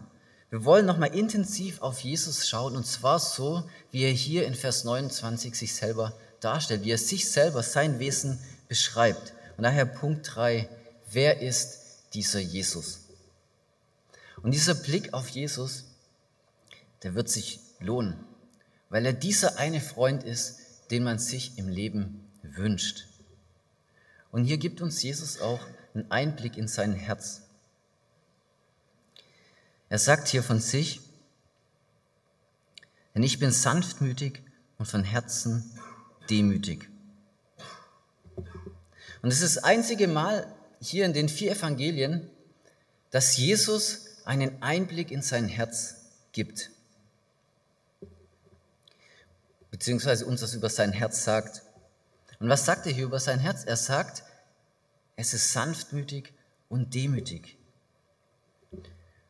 Wir 0.50 0.64
wollen 0.64 0.86
nochmal 0.86 1.14
intensiv 1.14 1.82
auf 1.82 2.00
Jesus 2.00 2.48
schauen 2.48 2.76
und 2.76 2.86
zwar 2.86 3.18
so, 3.18 3.68
wie 3.90 4.04
er 4.04 4.12
hier 4.12 4.46
in 4.46 4.54
Vers 4.54 4.84
29 4.84 5.54
sich 5.54 5.74
selber 5.74 6.16
darstellt, 6.40 6.84
wie 6.84 6.92
er 6.92 6.98
sich 6.98 7.30
selber, 7.30 7.62
sein 7.62 7.98
Wesen 7.98 8.38
beschreibt. 8.68 9.34
Und 9.56 9.64
daher 9.64 9.84
Punkt 9.84 10.34
3, 10.34 10.68
wer 11.10 11.40
ist 11.40 11.80
dieser 12.14 12.40
Jesus? 12.40 13.00
Und 14.42 14.52
dieser 14.52 14.74
Blick 14.74 15.12
auf 15.12 15.28
Jesus, 15.28 15.84
der 17.02 17.14
wird 17.14 17.28
sich 17.28 17.60
lohnen, 17.80 18.24
weil 18.90 19.04
er 19.06 19.12
dieser 19.12 19.58
eine 19.58 19.80
Freund 19.80 20.22
ist, 20.22 20.60
den 20.90 21.04
man 21.04 21.18
sich 21.18 21.58
im 21.58 21.68
Leben 21.68 22.24
wünscht. 22.42 23.06
Und 24.30 24.44
hier 24.44 24.58
gibt 24.58 24.80
uns 24.80 25.02
Jesus 25.02 25.40
auch 25.40 25.60
einen 25.94 26.10
Einblick 26.10 26.56
in 26.56 26.68
sein 26.68 26.92
Herz. 26.92 27.42
Er 29.88 29.98
sagt 29.98 30.28
hier 30.28 30.42
von 30.42 30.60
sich, 30.60 31.00
denn 33.14 33.22
ich 33.22 33.38
bin 33.38 33.52
sanftmütig 33.52 34.42
und 34.78 34.86
von 34.86 35.04
Herzen 35.04 35.70
demütig. 36.28 36.88
Und 39.22 39.30
es 39.30 39.40
ist 39.40 39.56
das 39.56 39.64
einzige 39.64 40.08
Mal 40.08 40.52
hier 40.80 41.06
in 41.06 41.12
den 41.12 41.28
vier 41.28 41.52
Evangelien, 41.52 42.28
dass 43.10 43.36
Jesus 43.36 44.06
einen 44.24 44.60
Einblick 44.62 45.10
in 45.10 45.22
sein 45.22 45.46
Herz 45.46 46.10
gibt. 46.32 46.70
Beziehungsweise 49.74 50.24
uns 50.24 50.40
das 50.40 50.54
über 50.54 50.70
sein 50.70 50.92
Herz 50.92 51.24
sagt. 51.24 51.64
Und 52.38 52.48
was 52.48 52.64
sagt 52.64 52.86
er 52.86 52.92
hier 52.92 53.06
über 53.06 53.18
sein 53.18 53.40
Herz? 53.40 53.64
Er 53.64 53.76
sagt, 53.76 54.22
es 55.16 55.34
ist 55.34 55.52
sanftmütig 55.52 56.32
und 56.68 56.94
demütig. 56.94 57.58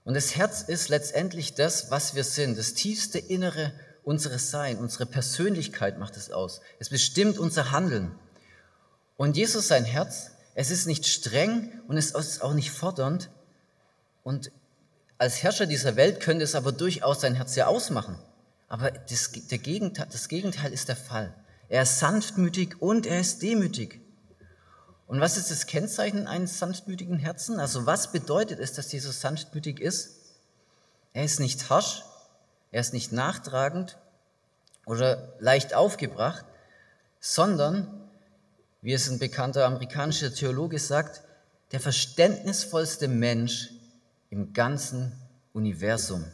Und 0.04 0.12
das 0.12 0.36
Herz 0.36 0.60
ist 0.60 0.90
letztendlich 0.90 1.54
das, 1.54 1.90
was 1.90 2.14
wir 2.14 2.24
sind, 2.24 2.58
das 2.58 2.74
tiefste 2.74 3.18
Innere 3.18 3.72
unseres 4.02 4.50
Sein, 4.50 4.76
unsere 4.76 5.06
Persönlichkeit 5.06 5.98
macht 5.98 6.14
es 6.18 6.30
aus. 6.30 6.60
Es 6.78 6.90
bestimmt 6.90 7.38
unser 7.38 7.70
Handeln. 7.70 8.14
Und 9.16 9.38
Jesus, 9.38 9.68
sein 9.68 9.86
Herz, 9.86 10.32
es 10.54 10.70
ist 10.70 10.84
nicht 10.86 11.06
streng 11.06 11.72
und 11.88 11.96
es 11.96 12.10
ist 12.10 12.42
auch 12.42 12.52
nicht 12.52 12.70
fordernd. 12.70 13.30
Und 14.22 14.52
als 15.16 15.42
Herrscher 15.42 15.64
dieser 15.64 15.96
Welt 15.96 16.20
könnte 16.20 16.44
es 16.44 16.54
aber 16.54 16.72
durchaus 16.72 17.22
sein 17.22 17.34
Herz 17.34 17.56
ja 17.56 17.66
ausmachen. 17.66 18.18
Aber 18.74 18.90
das, 18.90 19.30
der 19.30 19.58
Gegenteil, 19.58 20.08
das 20.10 20.26
Gegenteil 20.26 20.72
ist 20.72 20.88
der 20.88 20.96
Fall. 20.96 21.32
Er 21.68 21.82
ist 21.82 22.00
sanftmütig 22.00 22.82
und 22.82 23.06
er 23.06 23.20
ist 23.20 23.40
demütig. 23.40 24.00
Und 25.06 25.20
was 25.20 25.36
ist 25.36 25.48
das 25.52 25.66
Kennzeichen 25.66 26.26
eines 26.26 26.58
sanftmütigen 26.58 27.18
Herzen? 27.18 27.60
Also 27.60 27.86
was 27.86 28.10
bedeutet 28.10 28.58
es, 28.58 28.72
dass 28.72 28.90
Jesus 28.90 29.20
sanftmütig 29.20 29.78
ist? 29.78 30.16
Er 31.12 31.22
ist 31.22 31.38
nicht 31.38 31.70
harsch, 31.70 32.02
er 32.72 32.80
ist 32.80 32.92
nicht 32.92 33.12
nachtragend 33.12 33.96
oder 34.86 35.34
leicht 35.38 35.72
aufgebracht, 35.72 36.44
sondern, 37.20 37.86
wie 38.82 38.92
es 38.92 39.08
ein 39.08 39.20
bekannter 39.20 39.66
amerikanischer 39.66 40.34
Theologe 40.34 40.80
sagt, 40.80 41.22
der 41.70 41.78
verständnisvollste 41.78 43.06
Mensch 43.06 43.70
im 44.30 44.52
ganzen 44.52 45.12
Universum. 45.52 46.24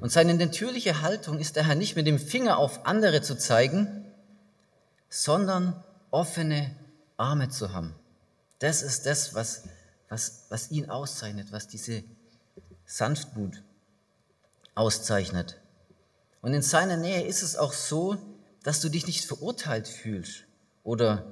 Und 0.00 0.12
seine 0.12 0.34
natürliche 0.34 1.00
Haltung 1.02 1.38
ist 1.38 1.56
daher 1.56 1.74
nicht 1.74 1.96
mit 1.96 2.06
dem 2.06 2.18
Finger 2.18 2.58
auf 2.58 2.86
andere 2.86 3.22
zu 3.22 3.36
zeigen, 3.36 4.04
sondern 5.08 5.82
offene 6.10 6.74
Arme 7.16 7.48
zu 7.48 7.72
haben. 7.72 7.94
Das 8.58 8.82
ist 8.82 9.06
das, 9.06 9.34
was, 9.34 9.64
was, 10.08 10.44
was 10.48 10.70
ihn 10.70 10.90
auszeichnet, 10.90 11.50
was 11.50 11.68
diese 11.68 12.04
Sanftmut 12.84 13.62
auszeichnet. 14.74 15.58
Und 16.42 16.54
in 16.54 16.62
seiner 16.62 16.96
Nähe 16.96 17.22
ist 17.26 17.42
es 17.42 17.56
auch 17.56 17.72
so, 17.72 18.16
dass 18.62 18.80
du 18.80 18.88
dich 18.88 19.06
nicht 19.06 19.24
verurteilt 19.24 19.88
fühlst 19.88 20.44
oder 20.84 21.24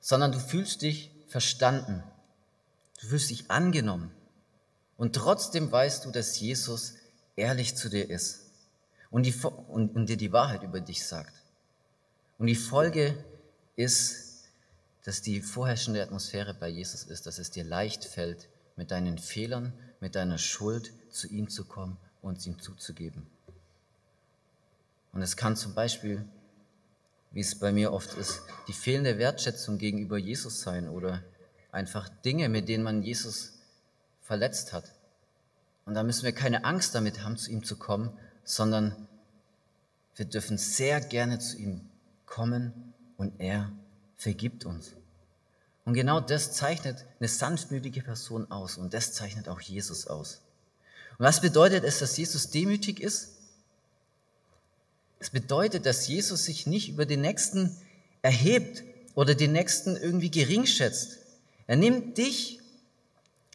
sondern 0.00 0.32
du 0.32 0.40
fühlst 0.40 0.82
dich 0.82 1.10
verstanden. 1.28 2.02
Du 3.00 3.08
fühlst 3.08 3.28
dich 3.30 3.50
angenommen. 3.50 4.10
Und 4.98 5.14
trotzdem 5.14 5.72
weißt 5.72 6.04
du, 6.04 6.10
dass 6.10 6.38
Jesus 6.38 6.94
ehrlich 7.36 7.76
zu 7.76 7.88
dir 7.88 8.10
ist 8.10 8.40
und, 9.10 9.24
die, 9.24 9.34
und, 9.68 9.94
und 9.94 10.06
dir 10.08 10.16
die 10.16 10.32
Wahrheit 10.32 10.64
über 10.64 10.80
dich 10.80 11.06
sagt. 11.06 11.32
Und 12.36 12.48
die 12.48 12.56
Folge 12.56 13.24
ist, 13.76 14.44
dass 15.04 15.22
die 15.22 15.40
vorherrschende 15.40 16.02
Atmosphäre 16.02 16.52
bei 16.52 16.68
Jesus 16.68 17.04
ist, 17.04 17.26
dass 17.26 17.38
es 17.38 17.50
dir 17.50 17.64
leicht 17.64 18.04
fällt, 18.04 18.48
mit 18.76 18.90
deinen 18.90 19.18
Fehlern, 19.18 19.72
mit 20.00 20.14
deiner 20.14 20.38
Schuld 20.38 20.92
zu 21.10 21.28
ihm 21.28 21.48
zu 21.48 21.64
kommen 21.64 21.96
und 22.20 22.38
es 22.38 22.46
ihm 22.46 22.60
zuzugeben. 22.60 23.26
Und 25.12 25.22
es 25.22 25.36
kann 25.36 25.56
zum 25.56 25.74
Beispiel, 25.74 26.24
wie 27.30 27.40
es 27.40 27.58
bei 27.58 27.72
mir 27.72 27.92
oft 27.92 28.14
ist, 28.14 28.42
die 28.66 28.72
fehlende 28.72 29.18
Wertschätzung 29.18 29.78
gegenüber 29.78 30.18
Jesus 30.18 30.60
sein 30.60 30.88
oder 30.88 31.22
einfach 31.70 32.08
Dinge, 32.24 32.48
mit 32.48 32.68
denen 32.68 32.84
man 32.84 33.02
Jesus 33.02 33.57
verletzt 34.28 34.74
hat. 34.74 34.84
Und 35.86 35.94
da 35.94 36.02
müssen 36.02 36.24
wir 36.24 36.32
keine 36.32 36.66
Angst 36.66 36.94
damit 36.94 37.24
haben, 37.24 37.38
zu 37.38 37.50
ihm 37.50 37.64
zu 37.64 37.76
kommen, 37.76 38.12
sondern 38.44 39.08
wir 40.16 40.26
dürfen 40.26 40.58
sehr 40.58 41.00
gerne 41.00 41.38
zu 41.38 41.56
ihm 41.56 41.80
kommen 42.26 42.92
und 43.16 43.40
er 43.40 43.72
vergibt 44.18 44.66
uns. 44.66 44.92
Und 45.86 45.94
genau 45.94 46.20
das 46.20 46.52
zeichnet 46.52 47.06
eine 47.18 47.28
sanftmütige 47.28 48.02
Person 48.02 48.50
aus 48.50 48.76
und 48.76 48.92
das 48.92 49.14
zeichnet 49.14 49.48
auch 49.48 49.62
Jesus 49.62 50.06
aus. 50.06 50.42
Und 51.18 51.24
was 51.24 51.40
bedeutet 51.40 51.82
es, 51.84 51.98
dass 51.98 52.14
Jesus 52.18 52.50
demütig 52.50 53.00
ist? 53.00 53.30
Es 55.20 55.30
bedeutet, 55.30 55.86
dass 55.86 56.06
Jesus 56.06 56.44
sich 56.44 56.66
nicht 56.66 56.90
über 56.90 57.06
den 57.06 57.22
Nächsten 57.22 57.74
erhebt 58.20 58.84
oder 59.14 59.34
den 59.34 59.52
Nächsten 59.52 59.96
irgendwie 59.96 60.30
gering 60.30 60.66
schätzt. 60.66 61.16
Er 61.66 61.76
nimmt 61.76 62.18
dich 62.18 62.57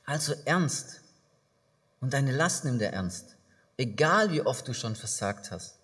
also 0.05 0.33
ernst 0.45 1.01
und 2.01 2.13
deine 2.13 2.31
Last 2.31 2.65
nimmt 2.65 2.81
er 2.81 2.93
ernst. 2.93 3.37
Egal 3.77 4.31
wie 4.31 4.41
oft 4.41 4.67
du 4.67 4.73
schon 4.73 4.95
versagt 4.95 5.51
hast, 5.51 5.79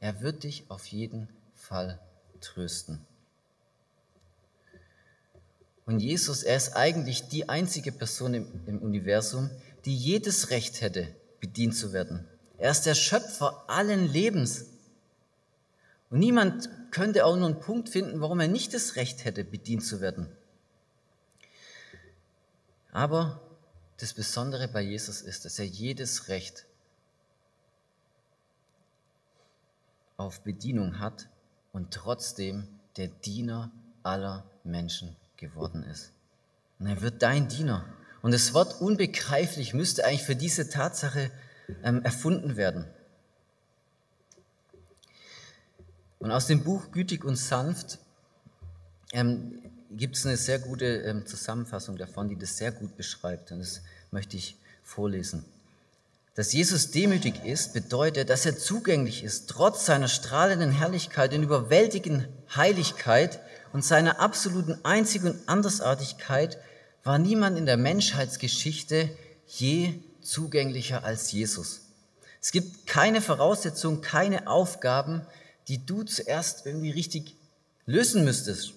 er 0.00 0.20
wird 0.20 0.42
dich 0.42 0.64
auf 0.68 0.86
jeden 0.86 1.28
Fall 1.54 2.00
trösten. 2.40 3.06
Und 5.86 6.00
Jesus, 6.00 6.42
er 6.42 6.56
ist 6.56 6.76
eigentlich 6.76 7.28
die 7.28 7.48
einzige 7.48 7.92
Person 7.92 8.34
im, 8.34 8.46
im, 8.66 8.78
Universum, 8.80 9.50
die 9.84 9.96
jedes 9.96 10.50
Recht 10.50 10.80
hätte, 10.80 11.08
bedient 11.40 11.76
zu 11.76 11.92
werden. 11.92 12.26
Er 12.58 12.70
ist 12.70 12.82
der 12.82 12.94
Schöpfer 12.94 13.64
allen 13.68 14.06
Lebens. 14.06 14.66
Und 16.10 16.20
niemand 16.20 16.68
könnte 16.92 17.24
auch 17.24 17.36
nur 17.36 17.46
einen 17.46 17.60
Punkt 17.60 17.88
finden, 17.88 18.20
warum 18.20 18.38
er 18.40 18.48
nicht 18.48 18.74
das 18.74 18.96
Recht 18.96 19.24
hätte, 19.24 19.44
bedient 19.44 19.84
zu 19.84 20.00
werden. 20.00 20.28
Aber 22.92 23.41
das 24.02 24.14
Besondere 24.14 24.66
bei 24.66 24.80
Jesus 24.80 25.22
ist, 25.22 25.44
dass 25.44 25.60
er 25.60 25.64
jedes 25.64 26.26
Recht 26.26 26.66
auf 30.16 30.40
Bedienung 30.40 30.98
hat 30.98 31.28
und 31.72 31.94
trotzdem 31.94 32.66
der 32.96 33.06
Diener 33.06 33.70
aller 34.02 34.44
Menschen 34.64 35.14
geworden 35.36 35.84
ist. 35.84 36.10
Und 36.80 36.88
er 36.88 37.00
wird 37.00 37.22
dein 37.22 37.46
Diener. 37.46 37.84
Und 38.22 38.32
das 38.32 38.52
Wort 38.54 38.80
unbegreiflich 38.80 39.72
müsste 39.72 40.04
eigentlich 40.04 40.24
für 40.24 40.34
diese 40.34 40.68
Tatsache 40.68 41.30
ähm, 41.84 42.02
erfunden 42.02 42.56
werden. 42.56 42.86
Und 46.18 46.32
aus 46.32 46.48
dem 46.48 46.64
Buch 46.64 46.90
Gütig 46.90 47.24
und 47.24 47.36
Sanft 47.36 48.00
ähm, 49.12 49.71
gibt 49.96 50.16
es 50.16 50.26
eine 50.26 50.36
sehr 50.36 50.58
gute 50.58 50.86
ähm, 50.86 51.26
Zusammenfassung 51.26 51.96
davon, 51.96 52.28
die 52.28 52.36
das 52.36 52.56
sehr 52.56 52.72
gut 52.72 52.96
beschreibt. 52.96 53.52
Und 53.52 53.60
das 53.60 53.80
möchte 54.10 54.36
ich 54.36 54.56
vorlesen. 54.82 55.44
Dass 56.34 56.52
Jesus 56.52 56.90
demütig 56.90 57.44
ist, 57.44 57.74
bedeutet, 57.74 58.30
dass 58.30 58.46
er 58.46 58.56
zugänglich 58.56 59.22
ist, 59.22 59.50
trotz 59.50 59.84
seiner 59.84 60.08
strahlenden 60.08 60.70
Herrlichkeit 60.70 61.34
und 61.34 61.42
überwältigenden 61.42 62.26
Heiligkeit 62.56 63.38
und 63.72 63.84
seiner 63.84 64.18
absoluten 64.18 64.78
Einzig- 64.82 65.24
und 65.24 65.46
Andersartigkeit 65.46 66.58
war 67.04 67.18
niemand 67.18 67.58
in 67.58 67.66
der 67.66 67.76
Menschheitsgeschichte 67.76 69.10
je 69.46 69.94
zugänglicher 70.22 71.04
als 71.04 71.32
Jesus. 71.32 71.80
Es 72.40 72.50
gibt 72.50 72.86
keine 72.86 73.20
Voraussetzungen, 73.20 74.00
keine 74.00 74.48
Aufgaben, 74.48 75.22
die 75.68 75.84
du 75.84 76.02
zuerst 76.02 76.64
irgendwie 76.64 76.90
richtig 76.90 77.36
lösen 77.86 78.24
müsstest. 78.24 78.72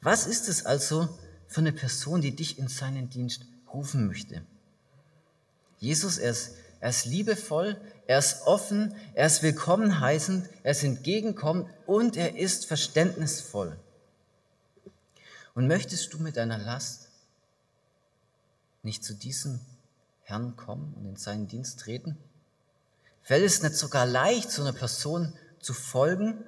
Was 0.00 0.26
ist 0.26 0.48
es 0.48 0.64
also 0.64 1.08
für 1.48 1.60
eine 1.60 1.72
Person, 1.72 2.20
die 2.20 2.34
dich 2.34 2.58
in 2.58 2.68
seinen 2.68 3.10
Dienst 3.10 3.46
rufen 3.72 4.06
möchte? 4.06 4.42
Jesus, 5.78 6.18
er 6.18 6.30
ist, 6.30 6.54
er 6.80 6.90
ist 6.90 7.06
liebevoll, 7.06 7.80
er 8.06 8.18
ist 8.18 8.42
offen, 8.46 8.94
er 9.14 9.26
ist 9.26 9.42
willkommen 9.42 10.00
heißend, 10.00 10.48
er 10.62 10.72
ist 10.72 10.84
entgegenkommend 10.84 11.68
und 11.86 12.16
er 12.16 12.36
ist 12.36 12.66
verständnisvoll. 12.66 13.78
Und 15.54 15.66
möchtest 15.66 16.12
du 16.12 16.18
mit 16.18 16.36
deiner 16.36 16.58
Last 16.58 17.08
nicht 18.84 19.04
zu 19.04 19.14
diesem 19.14 19.60
Herrn 20.22 20.56
kommen 20.56 20.94
und 20.94 21.06
in 21.06 21.16
seinen 21.16 21.48
Dienst 21.48 21.80
treten? 21.80 22.16
Fällt 23.22 23.44
es 23.44 23.62
nicht 23.62 23.74
sogar 23.74 24.06
leicht, 24.06 24.50
zu 24.50 24.62
einer 24.62 24.72
Person 24.72 25.32
zu 25.60 25.74
folgen 25.74 26.44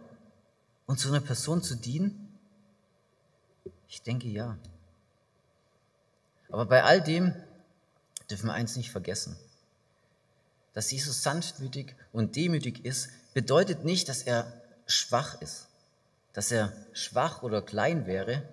und 0.86 1.00
zu 1.00 1.08
einer 1.08 1.20
Person 1.20 1.62
zu 1.62 1.74
dienen? 1.74 2.19
Ich 3.90 4.02
denke 4.02 4.28
ja. 4.28 4.56
Aber 6.48 6.64
bei 6.64 6.84
all 6.84 7.02
dem 7.02 7.34
dürfen 8.30 8.46
wir 8.46 8.54
eins 8.54 8.76
nicht 8.76 8.90
vergessen. 8.90 9.36
Dass 10.72 10.92
Jesus 10.92 11.24
sanftmütig 11.24 11.96
und 12.12 12.36
demütig 12.36 12.84
ist, 12.84 13.10
bedeutet 13.34 13.84
nicht, 13.84 14.08
dass 14.08 14.22
er 14.22 14.62
schwach 14.86 15.40
ist, 15.42 15.66
dass 16.32 16.52
er 16.52 16.72
schwach 16.92 17.42
oder 17.42 17.62
klein 17.62 18.06
wäre. 18.06 18.48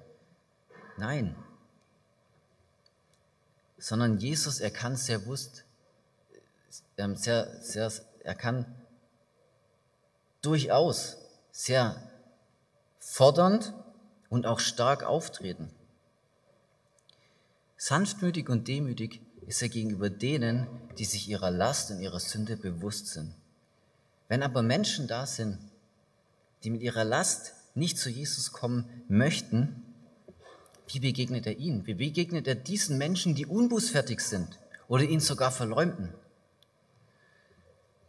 Nein. 0.97 1.35
Sondern 3.77 4.17
Jesus, 4.17 4.59
er 4.59 4.71
kann 4.71 4.95
sehr 4.95 5.27
wusst, 5.27 5.63
ähm, 6.97 7.15
sehr, 7.15 7.61
sehr, 7.61 7.91
er 8.23 8.33
kann 8.33 8.65
durchaus 10.41 11.17
sehr 11.51 12.11
fordernd 12.99 13.73
und 14.29 14.45
auch 14.45 14.59
stark 14.59 15.03
auftreten. 15.03 15.69
Sanftmütig 17.77 18.49
und 18.49 18.67
demütig 18.67 19.21
ist 19.45 19.61
er 19.61 19.69
gegenüber 19.69 20.09
denen, 20.09 20.67
die 20.97 21.05
sich 21.05 21.29
ihrer 21.29 21.51
Last 21.51 21.91
und 21.91 22.01
ihrer 22.01 22.19
Sünde 22.19 22.57
bewusst 22.57 23.07
sind. 23.07 23.33
Wenn 24.27 24.43
aber 24.43 24.61
Menschen 24.61 25.07
da 25.07 25.25
sind, 25.25 25.59
die 26.63 26.69
mit 26.69 26.81
ihrer 26.81 27.03
Last 27.05 27.53
nicht 27.75 27.97
zu 27.97 28.09
Jesus 28.09 28.51
kommen 28.51 29.03
möchten, 29.07 29.83
wie 30.87 30.99
begegnet 30.99 31.45
er 31.45 31.57
ihnen? 31.57 31.85
Wie 31.85 31.93
begegnet 31.93 32.47
er 32.47 32.55
diesen 32.55 32.97
Menschen, 32.97 33.35
die 33.35 33.45
unbußfertig 33.45 34.19
sind 34.21 34.57
oder 34.87 35.03
ihn 35.03 35.19
sogar 35.19 35.51
verleumden? 35.51 36.13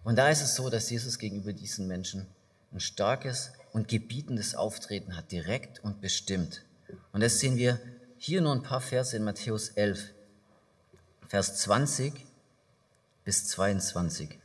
Und 0.04 0.16
da 0.16 0.28
ist 0.28 0.42
es 0.42 0.54
so, 0.54 0.70
dass 0.70 0.90
Jesus 0.90 1.18
gegenüber 1.18 1.52
diesen 1.52 1.86
Menschen 1.86 2.26
ein 2.72 2.80
starkes 2.80 3.52
und 3.78 3.86
gebietendes 3.86 4.56
Auftreten 4.56 5.16
hat, 5.16 5.30
direkt 5.30 5.84
und 5.84 6.00
bestimmt. 6.00 6.64
Und 7.12 7.22
das 7.22 7.38
sehen 7.38 7.56
wir 7.56 7.78
hier 8.16 8.40
nur 8.40 8.52
ein 8.52 8.64
paar 8.64 8.80
Verse 8.80 9.16
in 9.16 9.22
Matthäus 9.22 9.68
11, 9.68 10.00
Vers 11.28 11.58
20 11.58 12.12
bis 13.24 13.46
22. 13.46 14.36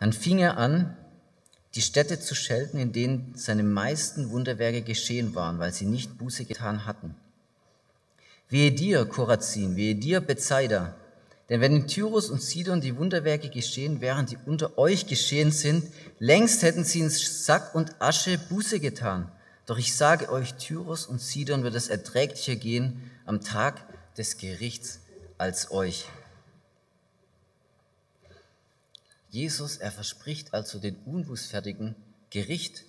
Dann 0.00 0.14
fing 0.14 0.38
er 0.38 0.56
an, 0.56 0.96
die 1.74 1.82
Städte 1.82 2.18
zu 2.18 2.34
schelten, 2.34 2.78
in 2.78 2.92
denen 2.92 3.34
seine 3.34 3.62
meisten 3.62 4.30
Wunderwerke 4.30 4.80
geschehen 4.80 5.34
waren, 5.34 5.58
weil 5.58 5.74
sie 5.74 5.84
nicht 5.84 6.16
Buße 6.16 6.46
getan 6.46 6.86
hatten. 6.86 7.14
Wehe 8.48 8.72
dir, 8.72 9.04
Korazin, 9.04 9.76
wehe 9.76 9.96
dir, 9.96 10.22
Bethsaida, 10.22 10.94
denn 11.48 11.60
wenn 11.60 11.76
in 11.76 11.86
Tyrus 11.86 12.28
und 12.28 12.42
Sidon 12.42 12.80
die 12.80 12.96
Wunderwerke 12.96 13.50
geschehen 13.50 14.00
wären, 14.00 14.26
die 14.26 14.38
unter 14.46 14.78
euch 14.78 15.06
geschehen 15.06 15.52
sind, 15.52 15.92
längst 16.18 16.62
hätten 16.62 16.84
sie 16.84 17.00
in 17.00 17.10
Sack 17.10 17.74
und 17.74 18.00
Asche 18.00 18.36
Buße 18.36 18.80
getan. 18.80 19.30
Doch 19.66 19.78
ich 19.78 19.96
sage 19.96 20.30
euch, 20.30 20.54
Tyrus 20.54 21.06
und 21.06 21.20
Sidon 21.20 21.62
wird 21.62 21.74
es 21.74 21.88
erträglicher 21.88 22.56
gehen 22.56 23.10
am 23.24 23.42
Tag 23.42 23.82
des 24.16 24.38
Gerichts 24.38 25.00
als 25.38 25.70
euch. 25.70 26.06
Jesus, 29.28 29.76
er 29.76 29.92
verspricht 29.92 30.54
also 30.54 30.78
den 30.78 30.96
Unbußfertigen 31.04 31.94
Gericht. 32.30 32.84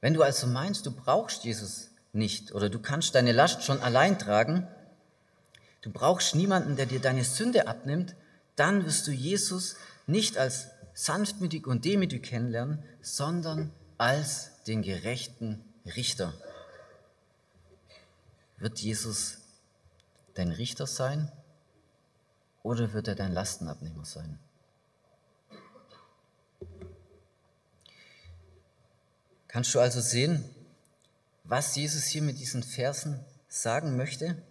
Wenn 0.00 0.14
du 0.14 0.22
also 0.22 0.46
meinst, 0.46 0.86
du 0.86 0.90
brauchst 0.90 1.44
Jesus 1.44 1.88
nicht 2.12 2.52
oder 2.52 2.68
du 2.68 2.78
kannst 2.78 3.14
deine 3.14 3.32
Last 3.32 3.62
schon 3.62 3.80
allein 3.80 4.18
tragen, 4.18 4.68
du 5.82 5.90
brauchst 5.90 6.34
niemanden, 6.34 6.76
der 6.76 6.86
dir 6.86 7.00
deine 7.00 7.24
Sünde 7.24 7.68
abnimmt, 7.68 8.14
dann 8.56 8.84
wirst 8.84 9.06
du 9.06 9.10
Jesus 9.10 9.76
nicht 10.06 10.38
als 10.38 10.68
sanftmütig 10.94 11.66
und 11.66 11.84
demütig 11.84 12.22
kennenlernen, 12.22 12.82
sondern 13.02 13.72
als 13.98 14.62
den 14.64 14.82
gerechten 14.82 15.64
Richter. 15.84 16.32
Wird 18.58 18.78
Jesus 18.80 19.38
dein 20.34 20.50
Richter 20.50 20.86
sein 20.86 21.30
oder 22.62 22.92
wird 22.92 23.08
er 23.08 23.14
dein 23.14 23.32
Lastenabnehmer 23.32 24.04
sein? 24.04 24.38
Kannst 29.48 29.74
du 29.74 29.80
also 29.80 30.00
sehen, 30.00 30.44
was 31.44 31.76
Jesus 31.76 32.04
hier 32.04 32.22
mit 32.22 32.38
diesen 32.38 32.62
Versen 32.62 33.24
sagen 33.48 33.96
möchte? 33.96 34.42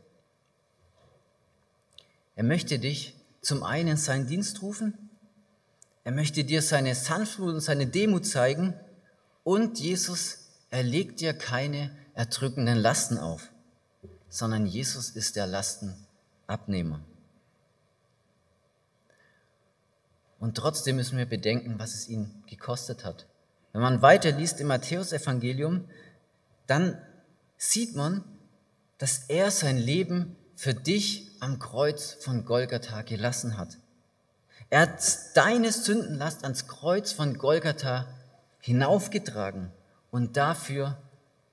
Er 2.36 2.44
möchte 2.44 2.80
dich 2.80 3.16
zum 3.42 3.64
einen 3.64 3.90
in 3.90 3.98
seinen 3.98 4.28
Dienst 4.28 4.62
rufen, 4.62 5.10
er 6.04 6.12
möchte 6.12 6.44
dir 6.44 6.62
seine 6.62 6.94
Sanftmut 6.94 7.56
und 7.56 7.62
seine 7.62 7.88
Demut 7.88 8.26
zeigen 8.26 8.76
und 9.44 9.80
Jesus, 9.80 10.50
er 10.70 10.84
legt 10.84 11.20
dir 11.20 11.34
keine 11.34 11.96
erdrückenden 12.14 12.78
Lasten 12.78 13.18
auf, 13.18 13.50
sondern 14.30 14.66
Jesus 14.66 15.10
ist 15.10 15.36
der 15.36 15.48
Lastenabnehmer. 15.48 17.02
Und 20.40 20.58
trotzdem 20.58 20.98
müssen 20.98 21.18
wir 21.18 21.26
bedenken, 21.26 21.80
was 21.80 21.96
es 21.96 22.08
ihn 22.08 22.44
gekostet 22.48 23.04
hat. 23.04 23.26
Wenn 23.74 23.82
man 23.82 24.02
weiter 24.02 24.32
liest 24.32 24.60
im 24.60 24.68
Matthäusevangelium, 24.68 25.90
dann 26.68 27.02
sieht 27.58 27.96
man, 27.96 28.24
dass 28.98 29.26
er 29.28 29.50
sein 29.50 29.78
Leben 29.78 30.36
für 30.56 30.74
dich 30.74 31.25
am 31.42 31.60
Kreuz 31.60 32.14
von 32.14 32.46
Golgatha 32.46 33.02
gelassen 33.02 33.58
hat. 33.58 33.78
Er 34.70 34.82
hat 34.82 35.02
deine 35.36 35.72
Sündenlast 35.72 36.44
ans 36.44 36.68
Kreuz 36.68 37.12
von 37.12 37.38
Golgatha 37.38 38.08
hinaufgetragen 38.60 39.72
und 40.12 40.38
dafür 40.38 40.98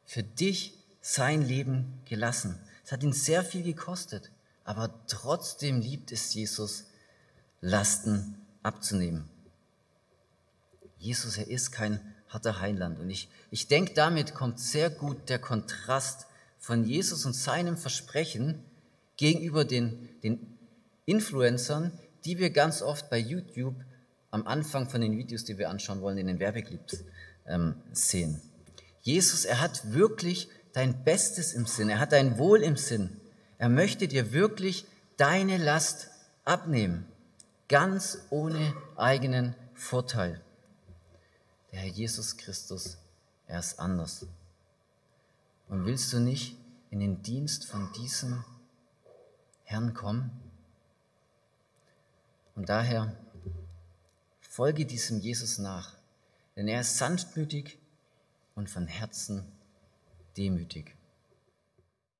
für 0.04 0.22
dich 0.22 0.74
sein 1.00 1.42
Leben 1.42 2.00
gelassen. 2.04 2.58
Es 2.84 2.92
hat 2.92 3.02
ihn 3.02 3.12
sehr 3.12 3.44
viel 3.44 3.62
gekostet, 3.62 4.30
aber 4.64 5.06
trotzdem 5.06 5.80
liebt 5.80 6.12
es 6.12 6.32
Jesus, 6.34 6.84
Lasten 7.60 8.36
abzunehmen. 8.62 9.28
Jesus, 10.98 11.36
er 11.36 11.48
ist 11.48 11.70
kein 11.72 12.00
harter 12.28 12.60
Heiland. 12.60 12.98
Und 12.98 13.10
ich, 13.10 13.28
ich 13.50 13.68
denke, 13.68 13.92
damit 13.94 14.34
kommt 14.34 14.58
sehr 14.58 14.90
gut 14.90 15.28
der 15.28 15.38
Kontrast 15.38 16.26
von 16.58 16.84
Jesus 16.84 17.26
und 17.26 17.34
seinem 17.34 17.76
Versprechen 17.76 18.64
gegenüber 19.22 19.64
den, 19.64 20.08
den 20.24 20.58
Influencern, 21.04 21.96
die 22.24 22.38
wir 22.38 22.50
ganz 22.50 22.82
oft 22.82 23.08
bei 23.08 23.18
YouTube 23.18 23.76
am 24.32 24.48
Anfang 24.48 24.88
von 24.90 25.00
den 25.00 25.16
Videos, 25.16 25.44
die 25.44 25.58
wir 25.58 25.70
anschauen 25.70 26.00
wollen, 26.00 26.18
in 26.18 26.26
den 26.26 26.40
Werbeclips 26.40 27.04
ähm, 27.46 27.76
sehen. 27.92 28.42
Jesus, 29.02 29.44
er 29.44 29.60
hat 29.60 29.92
wirklich 29.92 30.48
dein 30.72 31.04
Bestes 31.04 31.52
im 31.52 31.66
Sinn, 31.66 31.88
er 31.88 32.00
hat 32.00 32.10
dein 32.10 32.36
Wohl 32.36 32.64
im 32.64 32.76
Sinn. 32.76 33.20
Er 33.58 33.68
möchte 33.68 34.08
dir 34.08 34.32
wirklich 34.32 34.86
deine 35.18 35.56
Last 35.56 36.08
abnehmen, 36.44 37.06
ganz 37.68 38.18
ohne 38.30 38.74
eigenen 38.96 39.54
Vorteil. 39.72 40.40
Der 41.70 41.78
Herr 41.78 41.92
Jesus 41.92 42.36
Christus, 42.38 42.98
er 43.46 43.60
ist 43.60 43.78
anders. 43.78 44.26
Und 45.68 45.86
willst 45.86 46.12
du 46.12 46.18
nicht 46.18 46.56
in 46.90 46.98
den 46.98 47.22
Dienst 47.22 47.66
von 47.66 47.88
diesem 47.92 48.42
Herrn 49.64 49.94
kommen? 49.94 50.30
Und 52.54 52.68
daher 52.68 53.16
folge 54.40 54.84
diesem 54.84 55.18
Jesus 55.20 55.58
nach. 55.58 55.96
denn 56.56 56.68
er 56.68 56.82
ist 56.82 56.98
sanftmütig 56.98 57.78
und 58.54 58.68
von 58.68 58.86
Herzen 58.86 59.50
demütig. 60.36 60.94